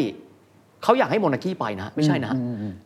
[0.84, 2.32] เขาอยากให้โมนาคีไปนะ ไม่ใช่นะ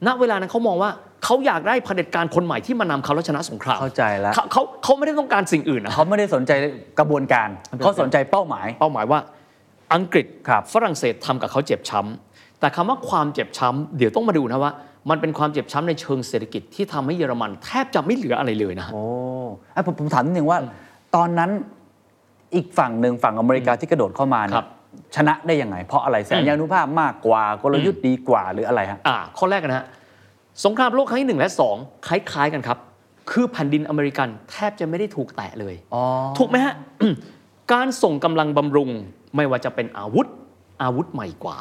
[0.07, 0.91] ณเวลานั้นเขามองว่า
[1.25, 6.53] เขาอยากได้เผด็จการคนใหม่ที่มานำเขาแล้วชนะสงครามเข้าใจแล้วเขาเขาเขาไม่ได้ต้องการสิ่งอื่นนะเขาไม่ได้สนใจ
[6.99, 7.49] กระบวนการ
[7.83, 9.21] เขาสนใจเป้าหมาย เป้าหมายว่า
[9.95, 12.30] อังกฤษครับฝรั่งเศสทำกับเขาเจ็บช้ำ
[12.61, 14.73] แต่คำว่าความเจ็บช้ำเดี๋ยวต้องมาดูนะว่า
[15.11, 19.03] มันเป็นความเจ็บช้ำในเชิงเศรษฐกิจที่ทำให้เยอรมันแทบจะไม่เหลืออะไรเลยนะฮะโอ้
[19.75, 20.59] อะผมผมถามนิดนึงว่า
[21.17, 21.51] ตอนนั้น
[22.55, 24.69] อีกฝั่งหนึ่งฝั่งอเมริกาที่กระโดดเข้ามาเนี่ครัยบ
[25.17, 29.87] ชนะได้ยังไง เพราะอะไรแสนยานุภาพมากกว่ากลยุทธ์ดีกว่าหรืออะไรฮะอ่าข้อแรกนะฮะ
[30.65, 31.77] สงครามโลกครั้งที่หนึ่งและสอง
[32.09, 32.79] คล้าย ๆกันครับ
[33.31, 36.03] คือแผ่นดินอเมริกันแทบจะไม่ได้ถูกแตะเลยอ๋อ
[36.39, 36.75] ถูกไหมฮะ
[37.73, 38.91] การส่งกำลังบำรุง
[39.37, 40.27] ไม่ว่าจะเป็นอาวุธ
[40.83, 41.59] อาวุธใหม่กว่า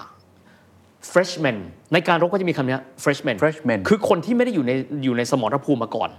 [1.13, 1.57] freshman
[1.93, 4.71] ในการรบก็จะมีคำนี้ freshman freshman คือคนที่ไม่ได้อยู่ใน
[5.03, 6.09] อยู่ในสมรภูมิมาก่อน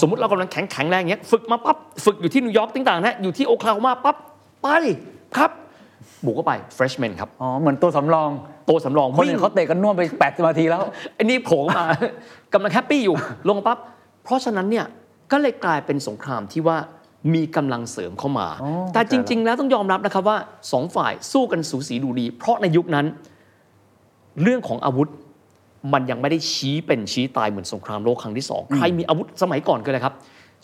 [0.00, 4.16] สมมุติเรากำลังแข็งแข็งแรงอย่างเงี้ยฝึกมาปั๊บฝึกอยู่ที่นิวยอร์กต่างๆนะอยู่ที่โอคลาโฮมาปั๊บ
[4.62, 4.68] ไป
[5.36, 5.50] ครับ
[6.24, 8.30] บุกเข้าไป freshman ครับ อ๋อ เหมือนตัวสำรอง
[8.68, 10.82] ตัวสำรองวิ่ง คนอื่นเขาเตะกันน่วมไป80นาทีแล้ว
[11.14, 11.82] ไอ้นี่โผล่มา
[12.52, 13.16] กำลัง happy อยู่
[13.48, 13.78] ลงปั๊บ
[14.24, 14.86] เพราะฉะนั้นเนี่ย
[15.32, 16.76] ก็เลยกลายเป็นสงครามที่ว่า
[17.34, 20.38] มีกำลังเสริมเข้ามาอ๋อแต่จริง ๆ แล้วต้องยอมรับนะครับว่า
[20.72, 23.06] สองฝ่ายสู้กันสูสีดูดี เพราะในยุคนั้น
[24.42, 25.08] เรื่องของอาวุธ
[25.92, 30.14] มันยังไม่ได้ชี้เป็นชี้ตายเหมือนสงครามโลกครั้งที่สองใครมีอาวุธสมัยก่อนก็เลยครับ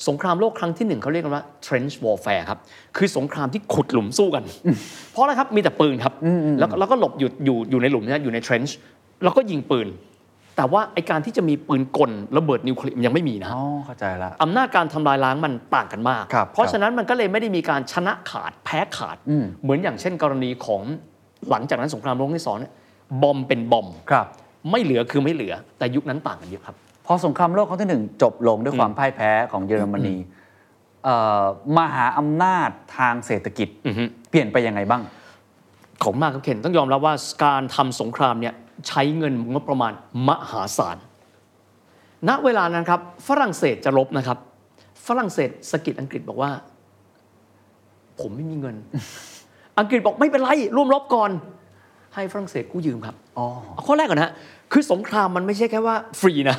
[0.09, 2.59] สงครามโลกครั้งที่หนึ่งเขาเรียกกันว่า trench warfare ครับ
[2.97, 4.45] คือสงครามที่ขุดหลุมสู้กัน
[5.13, 6.15] เพราะอะไรครับมีแต่ปืนครับ
[6.59, 8.73] แล้วก็แล้วก็หลบอยู่อยู่อยู่ในหลุมนะอยู่ใน trench
[9.25, 9.89] แล้วก็ยิงปืน
[10.57, 20.83] แต่ว่าไอการที่จะมีปืนกลระเบิดนิวเคลียร์มันยังไม่มีนะอ๋อเข้าใจละอำนาจการทำลายล้างมันต่างกันมากครับเพราะครับฉะนั้นมันก็เลยไม่ได้มีการชนะขาดแพ้ขาดอืมเหมือนอย่างเช่นกรณีของ
[21.51, 22.73] หลังจากนั้นสงครามโลกครั้งที่สองเนี่ย
[23.23, 24.27] บอมเป็นบอมครับ
[24.71, 26.77] ไม่เหลือคือไม่เหลือ แต่ยุคนั้นต่างกันเยอะครับ
[27.07, 30.17] พอสงครามโลกครั้งที่หนึ่งจบลงด้วยความพ่ายแพ้ของเยอรมนี
[31.05, 31.45] เอ่อ
[31.77, 35.03] มหาอำนาจทางเศรษฐกิจอือฮึเปลี่ยนไปยังไงบ้าง
[36.03, 38.55] ของมากครับเคนต้องยอมรับว่าการทำสงครามเนี่ย
[38.89, 39.93] ใช้เงินงบประมาณ
[40.29, 40.97] มหาศาล
[42.29, 44.39] ณ เวลานั้นครับ ฝรั่งเศสจะรบนะครับ
[45.07, 46.51] ฝรั่งเศสสะกิดอังกฤษบอกว่า
[48.21, 48.77] ผมไม่มีเงิน
[49.79, 51.31] อังกฤษบอกไม่เป็นไรร่วมรบก่อน
[52.17, 54.33] ให้ฝรั่งเศสกู้ยืมครับอ๋อเอาข้อแรกก่อนนะฮะ
[54.73, 56.57] คือสงครามมันไม่ใช่แค่ว่าฟรีนะ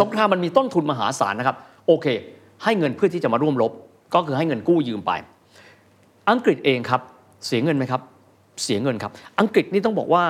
[0.00, 2.06] สงครามมันมีต้นทุนมหาศาลนะครับ โอเค
[2.62, 3.72] ให้เงินเพื่อที่จะมาร่วมรบ
[4.14, 5.12] ก็คือให้เงินกู้ยืมไป
[6.30, 7.00] อังกฤษเองครับ
[7.46, 8.00] เสียเงินไหมครับ
[8.62, 10.24] เสียเงินครับ อังกฤษนี่ต้องบอกว่า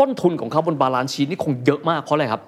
[0.00, 2.42] ต้นทุนของเขาบน balance sheet นี่คงเยอะมากเพราะอะไรครับ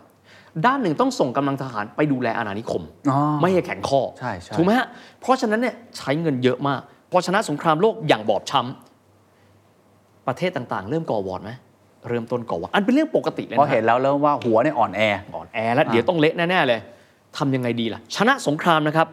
[0.67, 4.87] ด้านหนึ่งต้องส่งกำลังทหารไปดูแลอาณานิคมอ๋อไม่ให้แข็งข้อใช่ใช่ถูกไหมฮะ
[5.21, 6.81] เพราะฉะนั้นเนี่ยใช้เงินเยอะมาก
[7.11, 11.51] พอชนะสงครามโลกอย่างบอบช้ำประเทศต่างๆ เริ่มก่อหวอดไหม
[12.09, 15.01] เริ่มต้นก่อหวอดอันเป็นเรื่องปกติเลยเพราะนะเห็นแล้วเริ่มว่าหัวเนี่ยอ่อนแอ
[15.35, 16.81] อ่อนแอแล้วเดี๋ยวต้องเละแน่ๆเลย
[17.37, 19.09] ทำยังไงดีล่ะ ชนะสงครามนะครับ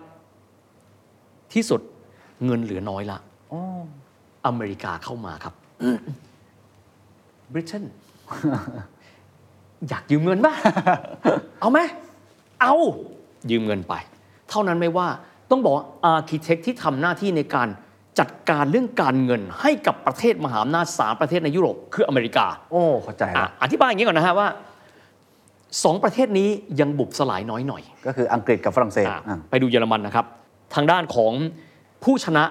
[1.54, 1.82] ที่สุด
[2.46, 3.18] เงินเหลือน้อยละ
[4.46, 5.54] อเมริกาเข้ามาครับ
[7.52, 7.84] บริเตน
[9.90, 10.54] อยากยืมเงินป่ะ
[11.60, 11.80] เอาไหม
[12.62, 12.74] เอา
[13.52, 13.94] ยืมเงินไป
[14.50, 15.08] เท่านั้นไม่ว่า
[15.52, 15.74] ต้องบอก
[16.06, 17.68] อาร์เคเต็กที่ทำหน้าที่ในการ
[18.20, 24.48] จัดการเรื่องการเงินให้กับประเทศมหาอำนาจสามประเทศในยุโรปคืออเมริกา โอ้เข้าใจอะแล้วอธิบายอย่างนี้ก่อนนะฮะว่า
[25.84, 26.50] สองประเทศนี้
[26.80, 30.26] ยังบุบสลายน้อยหน่อย ก็คืออังกฤษกับฝรั่งเศสอะอะไปดูเยอรมันนะครับ
[30.76, 31.34] ทางด้านของ
[32.04, 32.44] ผู้ชนะ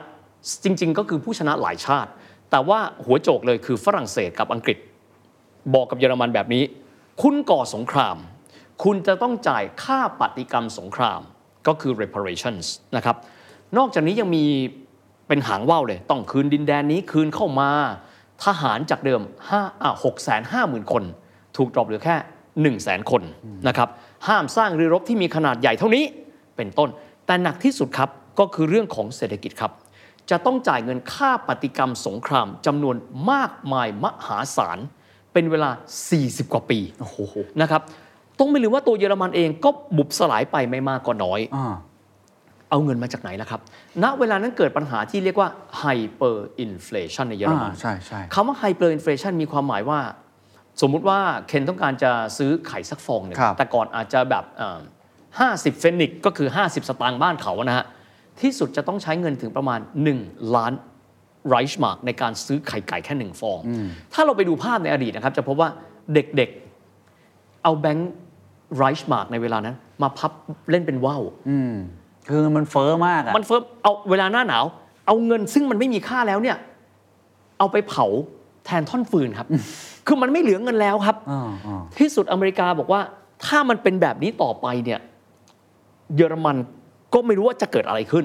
[0.64, 2.11] จริง ๆ ก็คือผู้ชนะหลายชาติ
[2.51, 4.79] แต่ว่าหัวโจกเลยคือฝรั่งเศสกับอังกฤษ
[5.75, 6.62] บอกกับเยอรมันแบบนี้
[7.23, 8.16] คุณก่อสงคราม
[8.85, 11.21] คุณจะต้องจ่ายค่าปฏิกรรมสงคราม
[11.66, 12.66] ก็คือ reparations
[12.97, 13.16] นะครับ
[13.79, 14.45] นอกจากนี้ยังมี
[15.29, 17.70] เป็นหางว่าวเลย ต้องคืนดินแดนนี้คืนเข้ามา
[18.45, 19.20] ทหารจากเดิม
[19.53, 21.03] 5อะ6 5 0 0 0 0คน
[21.57, 23.22] ถูกดรอปเหลือแค่1 0 0 0 0 0คน
[23.68, 23.89] นะครับ
[24.29, 26.05] ห้ามสร้างเรือรบที่มีขนาดใหญ่เท่านี้
[26.57, 26.89] เป็นต้น
[27.26, 29.72] แต่หนักที่สุดครับก็คือเรื่องของเศรษฐกิจครับ
[30.31, 32.97] จะต้องจ่ายเงินค่าปฏิกรรมสงครามจำนวน
[33.31, 34.79] มากมายมหาศาล
[35.33, 35.70] เป็นเวลา
[36.11, 36.79] 40 กว่าปี
[37.62, 37.83] นะครับ
[38.39, 41.74] ต้องไม่ลืมว่าตัวเยอรมันเองก็บุบสลายไปไม่มากก็น้อยอ่า
[42.71, 43.61] เอาเงินมาจากไหนล่ะครับ
[44.03, 45.49] ณ เวลานั้นเกิดปัญหาที่เรียกว่า
[45.83, 50.01] hyperinflation ในเยอรมันอ่าใช่ใช่คำว่า hyperinflation มีความหมายว่า
[50.83, 54.79] สมมุติว่าเคนต้องการจะซื้อไข่สักฟองหนึ่งครับแต่ก่อนอาจจะแบบเอ่อ
[55.29, 57.87] 50 เฟนิกก็คือ 50 สตางค์บ้านเขานะฮะ
[58.41, 59.81] ที่สุดจะต้องใช้เงินถึงประมาณ
[60.16, 60.73] 1 ล้าน
[61.49, 63.61] ไรช์มาร์กในการซื้อไข่ไก่แค่หนึ่งฟอง
[64.12, 65.69] ถ้าเราไปดูภาพในอดีตนะครับ จะพบว่า
[66.14, 68.11] เด็กๆ เอาแบงค์
[68.79, 70.33] ไรช์มาร์กในเวลานั้น มาพับ
[70.71, 71.75] เล่นเป็นว่าวอืม
[72.29, 74.64] คือมันเฟ้อมากอะมันเฟิร์มเอาเวลาหน้าหนาว
[75.07, 76.57] เอาเงินซึ่งมันไม่มีค่าแล้วเนี่ย
[77.59, 78.07] เอาไปเผา
[78.66, 79.49] แทนท่อนฟืนครับ
[80.07, 83.01] คือมันไม่เหลือเงินแล้วครับอ่าอ่าที่สุดอเมริกาบอกว่า
[83.47, 85.01] ถ้ามันเป็นแบบนี้ต่อไปเนี่ย
[86.16, 86.57] เยอรมัน
[87.14, 88.24] ก็ไม่รู้ว่าจะเกิดอะไรขึ้น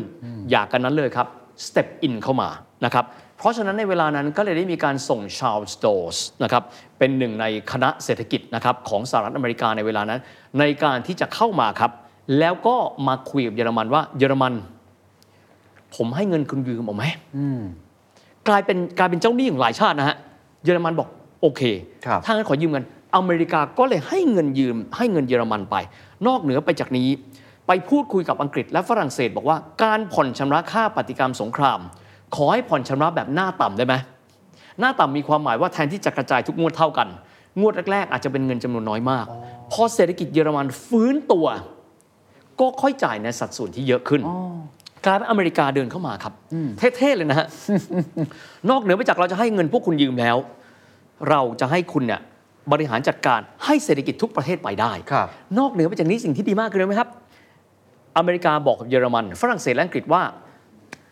[0.52, 1.28] อยากกันนั้นเลยครับ
[1.66, 2.50] step in เข้ามา
[2.86, 3.06] นะครับ
[3.38, 6.64] เพราะฉะนั้นในเวลานั้นก็เลยได้มีการส่งชา l ลส์โดสนะครับ
[7.00, 10.20] เป็นหนึ่งในคณะเศรษฐกิจนะครับของสหรัฐอเมริกาในเวลานั้น
[10.60, 11.92] ในการที่จะเข้ามาครับ
[12.40, 12.76] แล้วก็
[13.08, 14.54] มาคุยกับเยอรมันว่าเยอรมัน
[15.96, 17.06] ผมให้เงินคุณยืมเอาไหม
[18.48, 20.18] กลายเป็นกลายเป็นเจ้าหนี้ของหลายชาตินะฮะ
[20.64, 21.08] เยอรมันบอก
[21.42, 21.62] โอเค
[22.06, 25.76] ครับถ้างั้นขอยืมเงินอเมริกาก็เลยให้เงินยืม ให้เงินเยอรมันไป
[26.28, 27.10] นอกเหนือไปจากนี้
[27.68, 31.80] ไปพูดคุยกับอังกฤษและฝรั่งเศส บอกว่าการผ่อนชำระค่าปฏิกรรมสงคราม
[32.36, 33.96] ขอให้ผ่อนชำระแบบหน้าต่ำได้ไหม
[34.80, 37.08] หน้าต่ำมีความหมายว่าแทนที่จะกระจายทุกงวดเท่ากัน
[37.60, 39.26] งวดแรกๆอาจจะเป็นเงินจำนวนน้อยมาก
[39.72, 41.46] พอเศรษฐกิจเยอรมันฟื้นตัว
[42.60, 44.22] ก็ค่อยจ่ายในสัดส่วนที่เยอะขึ้น
[45.06, 46.34] กลายเป็นอเมริกาเดินเข้ามาครับ
[46.98, 47.48] เท่ๆเลยนะฮะ
[48.70, 50.38] นอกเหนือไปจากเราจะให้เงินพวกคุณยืมแล้ว
[51.30, 52.22] เราจะให้คุณเนี่ย
[52.72, 55.28] บริหารจัดการให้เศรษฐกิจทุกประเทศไปได้ครับ
[55.60, 57.10] นอกเหนือไปจากนี้สิ่งที่ดีมากคืออะไรไหมครับ
[58.18, 60.22] อเมริกาบอกกับเยอรมัน ฝรั่งเศสและอังกฤษว่า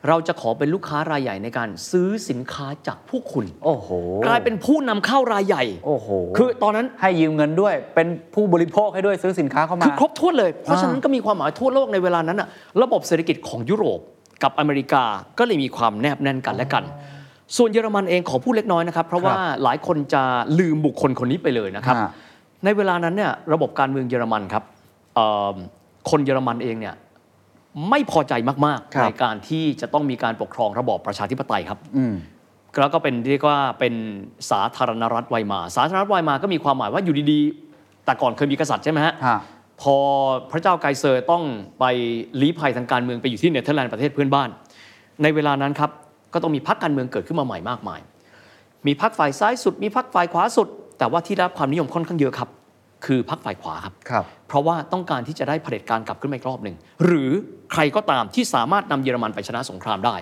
[0.07, 3.89] เราจะขอเป็นลูกค้ารายใหญ่ในการซื้อสินค้าจากพวกคุณ โอ้โห
[4.25, 12.47] กลายเป็นผู้นำเข้ารายใหญ่ โอ้โห คือตอนนั้นให้ยืมเงินด้วย เป็นผู้บริโภคให้ด้วยซื้อสินค้าเข้ามา คือครบถ้วนเลย เพราะฉะนั้นก็มีความหมายทั่วโลกในเวลานั้นอะ
[12.81, 13.99] ระบบเศรษฐกิจของยุโรป
[14.43, 15.03] กับอเมริกา
[15.39, 16.83] ก็เลยมีความแนบแน่นกันและกัน
[17.57, 20.23] ส่วนเยอรมันเองขอพูดเล็กน้อยนะครับ เพราะว่าหลายคนจะ
[20.59, 22.09] ลืมบุคคลคนนี้ไปเลยนะครับฮะ
[22.65, 24.63] ในเวลานั้นเนี่ยระบบการเมืองเยอรมันครับ
[25.15, 25.55] เอ่อ
[26.09, 26.95] คนเยอรมันเองเนี่ย
[27.89, 28.33] ไม่พอใจ
[28.65, 32.13] มากครัๆบในการที่จะต้องมีการปกครองระบอบประชาธิปไตยครับอืม
[32.79, 33.93] แล้วก็เป็นเรียกว่าเป็น
[34.51, 39.39] สาธารณรัฐไวมา สาธารณรัฐไวมาก็มีความหมายว่าอยู่ดีๆ แต่ก่อนเคยมีกษัตริย์ใช่ไหมฮะฮะ
[39.81, 39.97] พอ
[40.51, 41.43] พระเจ้าไกเซอร์ต้อง
[41.79, 41.85] ไป
[42.41, 44.49] ลี้ภัยทางการเมืองไปอยู่ที่เนเธอร์แลนด์ประเทศเพื่อนบ้าน
[45.23, 45.91] ในเวลานั้นครับ
[46.33, 47.99] ก็ต้องมีพรรคการเมืองเกิดขึ้นมาใหม่มากมาย
[48.87, 50.67] มีพรรคฝ่ายซ้ายสุด มีพรรคฝ่ายขวาสุด
[50.97, 52.49] แต่ว่าที่ได้รับความนิยมค่อนข้างเยอะครับ
[53.05, 56.75] คือพรรคฝ่ายขวาครับครับเพราะว่าต้องการที่จะได้เผด็จการกลับขึ้นมาอีกรอบหนึ่ง
[57.05, 57.31] หรือ
[57.71, 60.15] ใครก็ตามที่สามารถนำเยอรมันไปชนะสงครามได้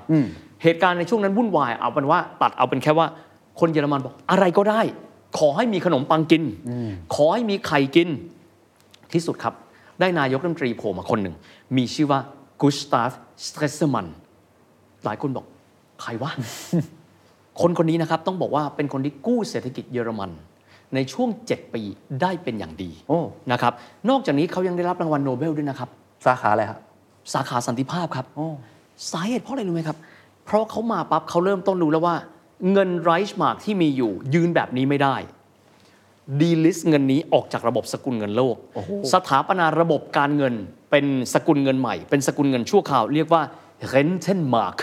[0.64, 3.08] เหตุการณ์ในช่วงนั้นวุ่นวายเอาเป็นว่าตัดเอาเป็นแค่ว่า
[3.60, 4.82] คนเยอรมันบอกอะไรก็ได้
[5.40, 6.44] ขอให้มีขนมปังกิน
[7.16, 8.10] ขอให้มีไข่กิน
[9.14, 9.54] ที่สุดครับ
[10.00, 11.36] ได้นายกรัฐมนตรีโผล่มาคนหนึ่ง
[11.78, 12.20] มีชื่อว่า
[12.62, 13.12] กุสตาฟ
[13.48, 14.08] สเตรสเซอร์มัน
[15.06, 15.46] หลายคนบอก
[16.02, 16.32] ใครวะ
[17.62, 20.32] คนคนนี้นะครับต้องบอกว่าเป็นคนที่กู้เศรษฐกิจเยอรมัน
[20.96, 21.84] ในช่วง 7 ปี
[22.22, 23.20] ได้เป็นอย่างดีโอ้
[23.52, 23.74] นะครับ
[24.10, 25.90] นอกจากนี้เขายังได้รับรางวัลโนเบลด้วยนะครับ
[26.26, 26.80] สาขาอะไรครับ
[27.34, 28.48] สาขาสันติภาพครับโอ้
[29.12, 29.98] สาเหตุเพราะอะไรรู้ไหมครับ
[30.46, 32.16] เพราะเขามาปั๊บเขาเริ่มต้นรู้แล้วว่า
[32.72, 35.16] เงินไรช์มาร์กที่มีอยู่ ยืนแบบนี้ไม่ได้
[36.40, 38.56] ดีลิสเงินนี้ออกจากระบบสกุลเงินโลก
[39.14, 40.54] สถาปนาระบบการเงิน
[40.92, 43.42] เป็นสกุลเงินใหม่ เป็นสกุลเงินชั่วคราว เรียกว่า
[43.94, 44.78] Rentenmark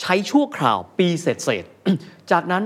[0.00, 2.62] ใช้ชั่วคราวปีเศษเศษๆจากนั้น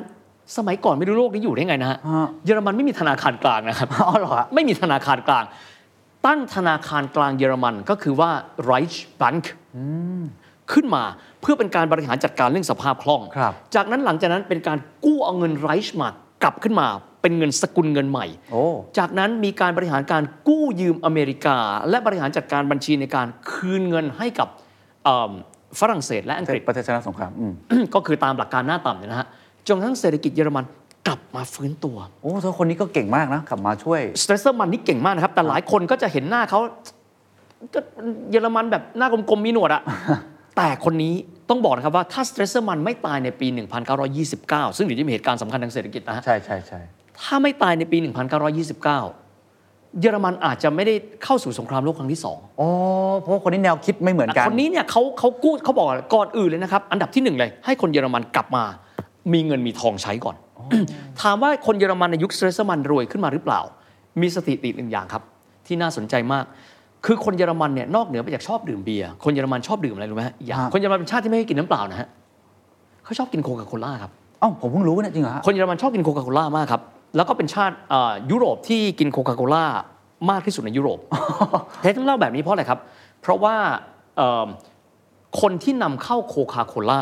[0.56, 5.44] สมัยก่อนไม่รู้โลกนี้อยู่ได้ไงนะฮะฮะเยอรมันไม่มีธนาคารกลางนะครับอ๋อเหรอฮะไม่มีธนาคารกลาง
[6.26, 8.30] ตั้งธนาคารกลางเยอรมันก็คือว่า
[8.70, 9.44] Reichsbank
[10.72, 11.04] ขึ้นมา
[11.40, 16.88] เพื่อเป็นการบริหารจัดการเรื่องสภาพคล่องครับจากนั้นหลังจากนั้นเป็นการกู้เอาเงินไรช์มาร์กกลับขึ้นมา
[17.22, 18.64] เป็นเงินสกุลเงินใหม่โอ้
[18.98, 24.48] จากนั้นมีการบริหารการกู้ยืมอเมริกา และบริหารจัดการบัญชีในการคืนเงินให้กับ
[25.04, 25.32] เอิ่ม
[25.80, 27.52] ฝรั่งเศสและอังกฤษประเทศชนะสงครามอืม
[27.94, 29.28] ก็คือตามหลักการหน้าต่ำเนี่ยนะฮะ
[29.66, 30.64] จนกระทั่งเศรษฐกิจเยอรมัน
[31.06, 36.60] กลับมาฟื้นตัว โอ้เธอคนนี้ก็เก่งมากนะครับกุสตาฟสเตรสเซอร์มันนี่เก่งมากนะครับ แต่หลายคนก็จะเห็นหน้าเขา
[37.74, 37.80] ก็
[38.30, 39.82] เยอรมันแบบหน้ากลมๆมีหนวดอะ
[40.56, 41.14] แต่คนนี้
[41.48, 43.46] ต้องบอกนะครับว่าถ้าสเตรสเซอร์มันไม่ตายในปี
[44.12, 46.80] 1929 ซึ่งเดี๋ยวจะมีเหตุการณ์สำคัญทางเศรษฐกิจนะฮะใช่ใช่ใช่
[47.20, 50.94] ถ้าไม่ตายในปี 1929 เยอรมันอาจจะไม่ได้
[51.24, 52.68] เข้าสู่สงครามโลกครั้งที่สองอ๋อ
[53.20, 58.64] เพราะว่าคนนี้แนวคิดไม่เหมือนกัน คนนี้เนี่ยเขาเขากู้เขาบอกก่อนอื่นเลยนะครับ อันดับที่หนึ่งเลย ให้คนเยอรมันกลับมา
[59.32, 60.36] มีเงินมีทองใช้ก่อน
[61.22, 63.60] ถามว่าคนเยอรมันในยุคสเตรสเซอร์มันรวยขึ้นมาหรือเปล่า
[64.20, 65.22] มีสถิติหนึ่งอย่างครับ
[65.66, 66.44] ที่น่าสนใจมาก
[67.06, 72.08] คือคนเยอรมันเนี่ยนอกเหนือไปจากชอบดื่มเบียร์คนเยอรมันชอบดื่มอะไรรู้ไหมฮะอย่างฮะคนเยอรมันเป็นชาติที่ไม่ค่อยกินน้ำเปล่านะฮะ
[73.04, 76.82] เขาชอบกินโคคาโคล่าครับเอ้าผมเพิ่งรู้เนี่ยจริงเหรอฮะคนเยอรมันชอบกินโคคาโคล่ามากครับ
[77.16, 79.64] แล้วก็เป็นชาติเอ่อยุโรปที่กินโคคาโคล่า
[80.30, 80.98] มากที่สุดในยุโรป
[81.80, 82.78] ที่ต้องเล่าแบบนี้เพราะอะไรครับ
[83.22, 83.54] เพราะว่า
[84.16, 84.48] เอิ่ม
[85.40, 87.00] คนที่นำเข้าโคคาโคล่า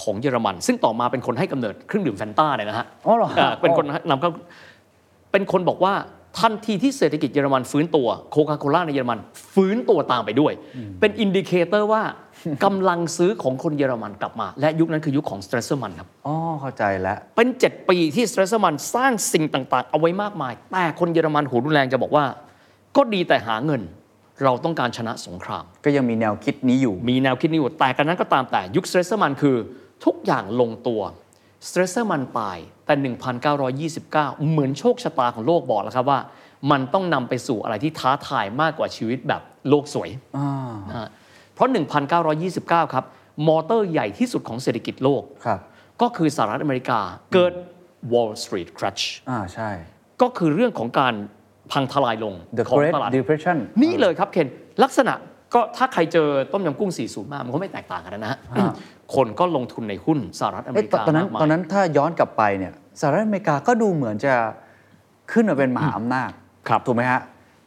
[0.00, 4.30] ของเยอรมัน ซึ่งต่อมาเป็นคนให้กำเนิดเครื่องดื่มแฟนต้าเนี่ยนะฮะอ๋อเหรอเอ่อเป็นคนนำเข้า
[5.32, 5.94] เป็นคนบอกว่า
[6.40, 9.18] ทันทีที่เศรษฐกิจเยอรมันฟื้นตัวโคคาโคล่าในเยอรมัน
[9.54, 10.52] ฟื้นตัวตามไปด้วย
[11.00, 12.02] เป็น indicator ว่า
[12.64, 22.24] กำลังซื้อของคนเยอรมันกลับมา และยุคนั้นคือยุคของสเตรสเซอร์มันครับอ๋อเข้าใจแล้ว เป็น 7 ปีที่สเตรสเซอร์มันสร้างสิ่งต่างๆ เอาไว้มากมาย แต่คนเยอรมันหัวรุนแรงจะบอกว่า
[22.96, 23.82] ก็ดีแต่หาเงิน
[24.42, 29.56] เราต้องการชนะสงคราม ก็ยังมีแนวคิดนี้อยู่ มีแนวคิดนี้อยู่แต่กระนั้นก็ตามแต่ยุคสเตรสเซอร์มันคือ
[30.04, 31.02] ทุกอย่างลงตัว
[31.68, 32.94] สเตรสเซอร์มันตายแต่
[34.00, 34.10] 1929
[34.50, 36.20] เหมือนโชคชะตาของโลกบอกแล้วครับว่า
[36.70, 40.50] มันต้องนำไปสู่อะไรที่ท้าทายมากกว่าชีวิตแบบโลกสวยอ่า
[40.88, 41.08] นะฮะ
[41.54, 41.68] เพราะ
[42.30, 43.04] 1929 ครับ
[43.48, 45.60] มอเตอร์ใหญ่ที่สุดของเศรษฐกิจโลกครับ
[46.02, 47.00] ก็คือสหรัฐอเมริกา
[47.32, 47.52] เกิด
[48.12, 49.70] Wall Street Crash อ่าใช่
[50.22, 51.14] ก็คือเรื่องของการ
[51.72, 54.48] พังทลายลง The ของ Great ตลาด Depression นี่เลยครับเคน
[54.84, 55.14] ลักษณะ
[55.54, 58.38] ก็ถ้าใครเจอต้มยำกุ้ง 40 มา มันก็ไม่แตกต่างกันนะฮะ
[59.14, 64.34] คนก็ลงทุนในหุ้นสหรัฐอเมเอ๊ะริตกาตอนนั้นมากมายตอนนั้นถ้าย้อนกลับไปเนี่ยสหรัฐอเมริกาก็ดูเหมือนจะ
[65.32, 66.30] ขึ้นมาเป็นมหาอำนาจ
[66.68, 67.20] ครับถูกไหมฮะ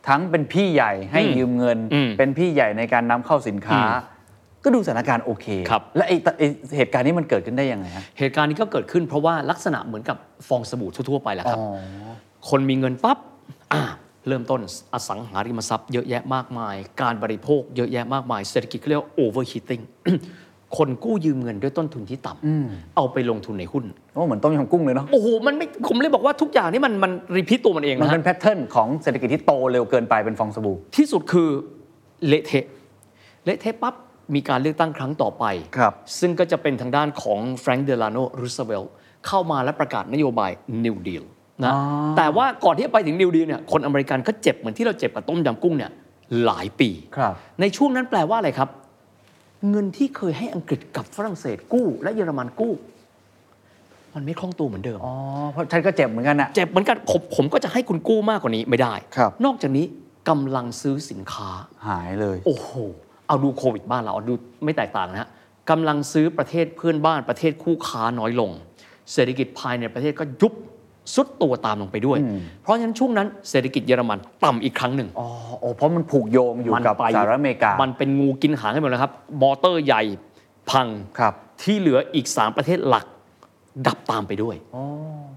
[0.08, 4.16] ทั้งเป็นพี่ใหญ่ให้อืมยืมเงินอืมเป็นพี่ใหญ่ในการนำเข้าสินค้าอืม
[4.64, 10.18] ก็ดูสถานการณ์โอเคครับและไอ้ไอ้เหตุการณ์นี้มันเกิดขึ้นได้ยังไงฮะเหตุการณ์นี้ก็เกิดขึ้นเพราะว่าลักษณะเหมือนกับ
[10.48, 12.12] ฟองสบู่ทั่วๆไปแหละครับอ๋อ
[12.50, 13.18] คนมีเงินปั๊บ
[13.74, 13.84] อ่า
[14.28, 14.60] เริ่มต้น
[14.94, 19.84] อสังหาริมทรัพย์เยอะแยะมากมาย การบริโภคเยอะแยะมากมาย เศรษฐกิจเขาเรียกว่า overheating
[20.78, 31.50] คนกู้ยืมเงินด้วยต้นทุนที่ต่ำเอาไปลงทุนในหุ้นโอ้เหมือนต้มยำกุ้งเลยเนาะโอ้โหมันไม่ผมเลยบอกว่าทุกอย่างนี่มันมัน repeat ตัวมันเองมันนะเป็นฮะ pattern ของเศรษฐกิจที่โตเร็วเกินไปเป็นฟองสบู่ที่สุดคือ
[32.28, 32.66] เละเทะ
[33.46, 33.96] เละเทะปั๊บ
[34.36, 35.46] มีการเลือกตั้งครั้งต่อไป
[35.78, 38.92] ครับซึ่งก็จะเป็นทางด้านของแฟรงกลินเดลาโนรูสเวลต์
[39.28, 40.52] เข้ามาและประกาศนโยบาย
[40.86, 41.24] New Deal
[41.64, 41.82] นะอ๋อ
[42.18, 45.92] แต่ว่าก่อนที่จะไปถึง New Deal เนี่ยคนอเมริกันก็เจ็บเหมือนที่เราเจ็บกับต้มยำกุ้งเนี่ย
[46.46, 48.70] หลายปีครับในช่วงนั้นแปลว่าอะไรครับ
[49.70, 52.74] เงินที่เคยให้อังกฤษกับฝรั่งเศสกู้ และเยอรมันกู้
[54.16, 55.14] มันไม่คล่องตัวเหมือนเดิม อ๋อ
[55.52, 59.86] เพราะฉันก็เจ็บเหมือนกันอะเจ็บเหมือนกันผมผมก็จะให้คุณกู้มากกว่านี้ไม่ได้ ครับ นอกจากนี้
[60.30, 61.50] กำลังซื้อสินค้า
[61.88, 62.70] หายเลย โอ้โห
[63.28, 64.34] เอาดูโควิดบ้านเราเอาดู
[64.64, 65.30] ไม่แตกต่างนะฮะ
[65.70, 68.52] กำลังซื้อประเทศเพื่อนบ้านประเทศคู่ค้าน้อยลง
[69.14, 70.54] เศรษฐกิจภายในประเทศก็ยุบ
[71.16, 72.20] สุดตัวตามลงไปด้วย
[72.62, 75.28] เพราะฉะนั้นช่วงนั้นเศรษฐกิจเยอรมันต่ำอีกครั้งหนึ่งอ๋อ
[75.60, 80.02] โอ้เพราะมันผูกโยงอยู่กับไปสหรัฐอเมริกา มันเป็นงูกินหางให้หมดแล้วครับ มอเตอร์ใหญ่
[80.72, 80.88] พัง
[81.20, 83.06] ครับ ที่เหลืออีก 3 ประเทศหลัก
[83.88, 84.56] ดับตามไปด้วย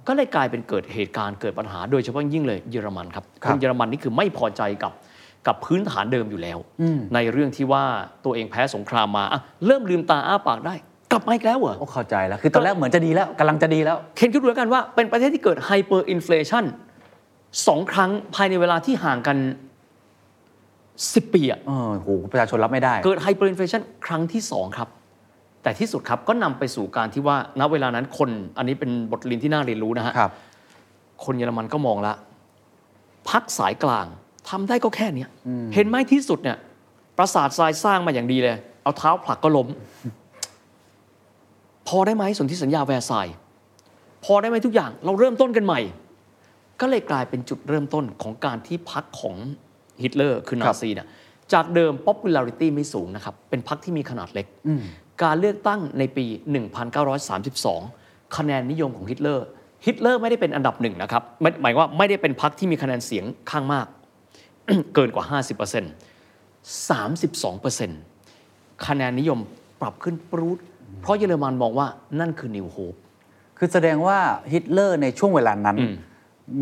[0.09, 4.93] ก็เลยกลายเป็นเกิดเหตุการณ์เกิดปัญหาโดยเฉพาะยิ่งเลยเยอรมันครับครัคบนเยอรมันนี่คือไม่พอใจกับ
[5.47, 6.59] กับพื้นฐานเดิมอยู่แล้ว
[7.14, 7.85] ในเรื่องที่ว่า
[8.25, 10.75] ตัวเองแพ้สงครามมาอะเริ่มลืมตาอ้าปากได้
[11.13, 16.65] กลับมาอีกแล้วเหรอโอ้เข้าใจแล้ว คือตอนแรกเหมือนจะดีแล้วกำลังจะดีแล้ว เคนคิดดูแล้วกันว่าเป็นประเทศที่เกิดไฮเปอร์อินฟล t ชัน
[17.67, 19.37] สองครั้งภายในเวลาที่ห่างกัน
[20.57, 24.89] 10ปีอะเออโหประชาชนรับไม่ได้ เกิดไฮเปอร์อินฟล t ชันครั้งที่2ครับ
[25.63, 30.33] แต่ที่สุดครับก็นำไปสู่การที่ว่าณเวลานั้นคน อันนี้เป็นบทเรียนที่น่าเรียนรู้นะฮะครับ
[31.25, 32.15] คนเยอรมันก็มองละ
[33.29, 34.07] พักสายกลาง
[34.49, 35.29] ทำได้ก็แค่เนี้ย
[35.75, 36.57] เห็นไหมที่สุดเนี่ย
[37.19, 39.69] ประสาททรายสร้างมาอย่างดีเลย เอาเท้าผลักก็ล้ม
[41.91, 43.36] พอได้ไหมสนธิสัญญาแวร์ไซน์
[44.24, 45.80] พอได้ไหมทุกอย่างเราเริ่มต้นกันใหม่
[46.80, 49.36] ก็เลยกลายเป็นจุดเริ่มต้นของการที่พรรคของ
[50.03, 51.09] ฮิตเลอร์คือนาซีเนี่ย
[51.53, 54.47] จากเดิม popularity ไม่สูงนะครับ เป็นพรรคที่มีขนาดเล็ก
[55.22, 56.26] การเลือกตั้งในปี
[57.11, 59.47] 1932 คะแนนนิยมของฮิตเลอร์
[59.86, 63.86] ฮิตเลอร์ไม่ได้เป็นอันดับหนึ่งนะครับไม่หมายว่าไม่ได้เป็นพรรคที่มีคะแนนเสียงข้างมาก
[64.95, 65.34] เกินกว่า 50%
[66.91, 69.38] 32%คะแนนนิยม
[69.80, 70.59] ปรับขึ้นปรูด
[71.03, 71.86] เพราะเยอรมันมองว่า
[72.20, 72.95] นั่นคือ new hope
[73.59, 74.18] คือแสดงว่า
[74.53, 75.76] ฮิตเลอร์ในช่วงเวลานั้น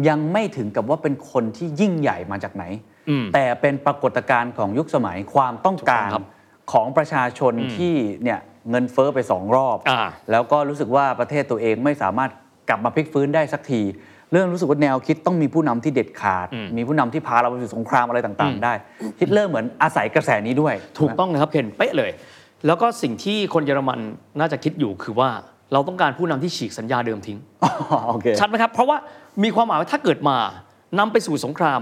[0.08, 2.64] ยังไม่ถึงกับว่าเป็นคนที่ยิ่งใหญ่มาจากไหน
[3.08, 6.24] อืมแต่เป็นปรากฏการณ์ของยุคสมัยความต้องการถูกต้องครับ
[6.72, 12.30] ของประชาชนที่เนี่ยเงินเฟ้อไปสองรอบอ่าแล้วก็รู้สึกว่าประเทศตัวเองไม่สามารถ
[12.68, 13.82] กลับมาพลิกฟื้นได้สักที
[14.32, 18.72] เรื่องรู้สึกว่าแนวคิดต้องมีผู้นำที่เด็ดขาด มีผู้นำที่พาเราไปสู่สงครามอะไรต่างๆ ได้
[19.20, 22.10] ฮิตเลอร์เหมือนอาศัยกระแสนี้ด้วย ถูกต้องนะครับเคนเป๊ะเลย
[22.66, 24.00] แล้วก็สิ่งที่คนเยอรมัน
[24.40, 25.30] น่าจะคิดอยู่คือว่า
[25.72, 27.70] เราต้องการผู้นำที่ฉีกสัญญาเดิมทิ้งอ๋อ
[28.08, 28.96] โอเคชัดไหมครับ เพราะว่า
[29.44, 30.36] มีความหมายว่าถ้าเกิดมา
[30.98, 31.80] นำไปสู่สงคราม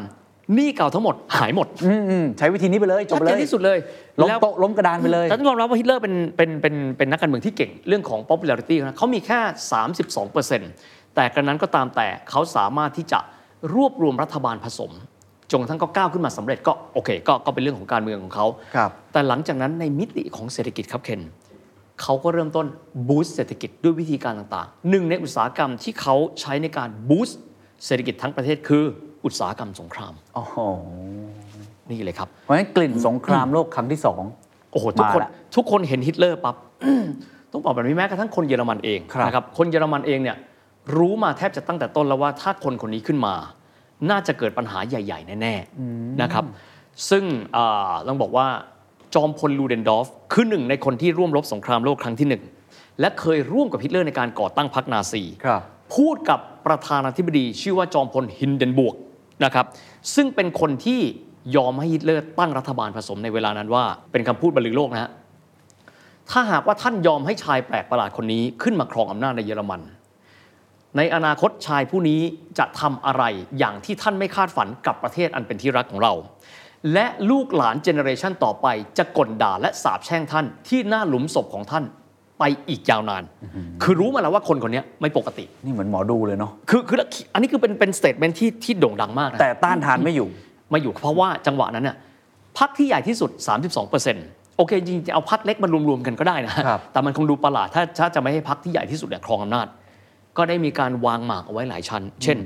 [0.55, 3.79] หนี้เก่าทั้งหมดหายหมดอืมอืมใช้วิธีนี้ไปเลยจบชัดเลเจยนที่สุดเลย
[4.20, 9.39] ล้มแล้วโต๊ะล้มกระดานไปเลยแต่ต้องยอมรับว่าฮิตเลอร์เป็นเป็นเป็นเป็นนักการเมืองที่เก่งเรื่องของ popularity นะเขามีแค่
[10.03, 13.20] 32%แต่กระนั้นก็ตามแต่เขาสามารถที่จะ
[13.74, 14.91] รวบรวมรัฐบาลผสม
[15.51, 21.20] จนกระทั้งก็ก้าวขึ้นมาสำเร็จก็โอเคก็ก็เป็นเรื่องของการเมืองของเขาครับแต่หลังจากนั้นในมิติของเศรษฐกิจครับเคน
[22.03, 22.66] เขาก็เริ่มต้น
[23.09, 27.41] บูสต์เศรษฐกิจด้วยวิธีการต่างๆ หนึ่งในอุตสาหกรรมที่เขาใช้ในการ boost
[27.86, 28.84] เศรษฐกิจทั้งประเทศคือ
[29.24, 30.57] อุตสาหกรรมสงครามโอ้โห
[31.88, 34.22] นี่เลยครับ เพราะฉะนั้นกลิ่นสงครามโลกครั้งที่สอง
[34.72, 36.57] โอ้โหทุกคนมาละทุกคนเห็นฮิตเลอร์ปั๊บ
[37.53, 40.36] ต้องบอกแบบนี้แม้กระทั่งคนเยอรมันเองครับนะครับคนเยอรมันเองเนี่ย
[40.97, 43.34] รู้มาแทบจะตั้งแต่ต้นแล้วว่าถ้าคนคนนี้ขึ้นมา
[44.11, 46.44] น่าจะเกิดปัญหาใหญ่ ๆ แน่ๆนะครับ
[47.11, 47.24] ซึ่ง
[47.57, 48.47] อ่าต้องบอกว่า
[49.14, 52.42] จอมพลลูเดนดอร์ฟคือหนึ่งในคนที่ร่วมรบสงครามโลกครั้งที่หนึ่ง
[53.01, 55.62] และเคยร่วมกับฮิตเลอร์ในการก่อตั้งพรรคนาซีครับ
[55.94, 58.94] พูดกับประธานาธิบดีชื่อว่าจอมพลฮินเดนบวร์ก
[59.44, 59.66] นะครับ
[60.14, 61.01] ซึ่งเป็นคนที่
[61.57, 65.11] ยอมให้ฮิตเลอร์ตั้งรัฐบาลผสมในเวลานั้นว่า เป็นคำพูดบันลือโลกนะฮะ
[66.30, 69.80] ถ้าหากว่าท่านยอมให้ชายแปลกประหลาดคนนี้ขึ้นมาครองอำนาจในเยอรมัน
[70.97, 72.20] ในอนาคตชายผู้นี้
[72.59, 73.22] จะทำอะไร
[73.59, 76.12] อย่างที่ท่านไม่คาดฝันกับประเทศอันเป็นที่รักของเรา
[76.92, 78.66] และลูกหลาน generation ต่อไป
[78.99, 81.84] จะก่นด่าและสาปแช่งท่านที่หน้าหลุมศพของท่าน
[82.38, 83.22] ไปอีกยาวนาน
[83.82, 86.99] คือรู้มาแล้วว่าคนคนนี้ไม่ปกติ นี่เหมือนหมอดูเลยเนาะ คือคือ
[87.32, 90.28] อันนี้คือเป็นเป็น statement ที่ที่โด่งดังมากนะ แต่ต้านทานไม่อยู่
[90.72, 91.97] มาอยู่เพราะว่าจังหวะนั้นน่ะ
[92.59, 93.30] พรรคที่ใหญ่ที่สุด
[93.94, 99.66] 32%โอเคจริงๆเอาพรรคเล็กมารวมๆกันก็ได้นะครับแต่มันคงดูประหลาดถ้าถ้าจะไม่ให้พรรคที่ใหญ่ที่สุดเนี่ยครองอำนาจ
[100.37, 102.39] ก็ได้มีการวางหมากเอาไว้หลายชั้น เช่น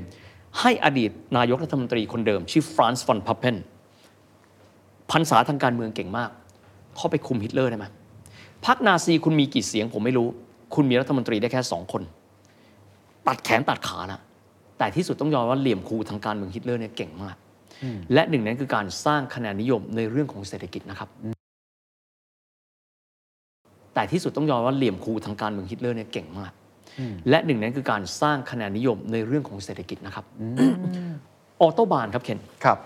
[0.59, 3.55] ให้อดีตนายกรัฐมนตรีคนเดิมชื่อฟรานซ์ฟอนพาเพน
[5.11, 6.29] พรรษาทางการเมืองเก่งมาก
[6.95, 7.85] เข้าไปคุมฮิตเลอร์ได้ไหม
[8.65, 10.27] พรรคนาซีคุณมีกี่เสียงผมไม่รู้
[10.75, 12.03] คุณมีรัฐมนตรีได้แค่สองคน
[13.27, 14.21] ตัดแขนตัดขานะ
[14.77, 17.35] แต่ที่สุดต้องยอมว่าเหลี่ยมคูทางการเมืองฮิตเลอร์เนี่ยเก่งมาก
[18.13, 21.09] และหนึ่งนั้นคือการสร้างคะแนนนิยมในเรื่องของเศรษฐกิจนะครับ
[23.93, 26.51] แต่ที่สุดต้องยอมว่าเหลี่ยมคูทางการเมืองฮิตเลอร์เนี่ยเก่งมาก
[27.29, 30.25] และหนึ่งนั้นคือการสร้างคะแนนนิยมในเรื่องของเศรษฐกิจนะครับ
[31.61, 32.77] ออโตบานครับเคนครับ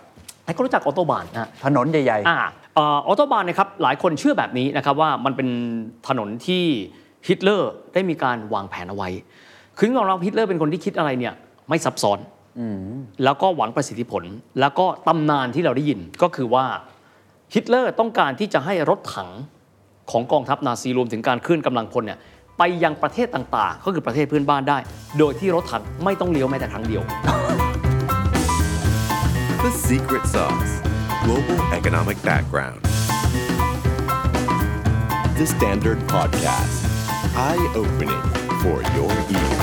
[0.43, 2.39] ใครก็รู้จักออโตบานนะฮะถนนใหญ่อ่า
[2.75, 5.47] เออออโตบานนะครับหลายคนเชื่อแบบนี้นะครับว่ามันเป็น
[6.07, 6.63] ถนนที่
[7.27, 9.09] ฮิตเลอร์ได้มีการวางแผนเอาไว้
[9.77, 11.33] คือต้องยอมรับฮิตเลอร์เป็นคนที่คิดอะไรเนี่ย
[11.69, 12.19] ไม่ซับซ้อน
[13.23, 14.23] แล้วก็หวังประสิทธิผล
[14.59, 16.65] แล้วก็ตำนานที่เราได้ยินก็คือว่า
[17.53, 19.29] ฮิตเลอร์ต้องการที่จะให้รถถัง
[20.11, 22.19] ของกองทัพนาซีรวมถึงการเคลื่อนกำลังพลเนี่ย
[22.57, 24.77] ไปยังประเทศต่างๆ ก็คือประเทศเพื่อนบ้านได้
[25.19, 27.03] โดยที่รถถังไม่ต้องเลี้ยวแม้แต่ครั้งเดียว
[29.63, 30.73] The secret sauce
[31.25, 32.83] global economic background.
[35.39, 36.85] The Standard Podcast.
[37.35, 38.21] Eye opening
[38.61, 39.54] for your ears.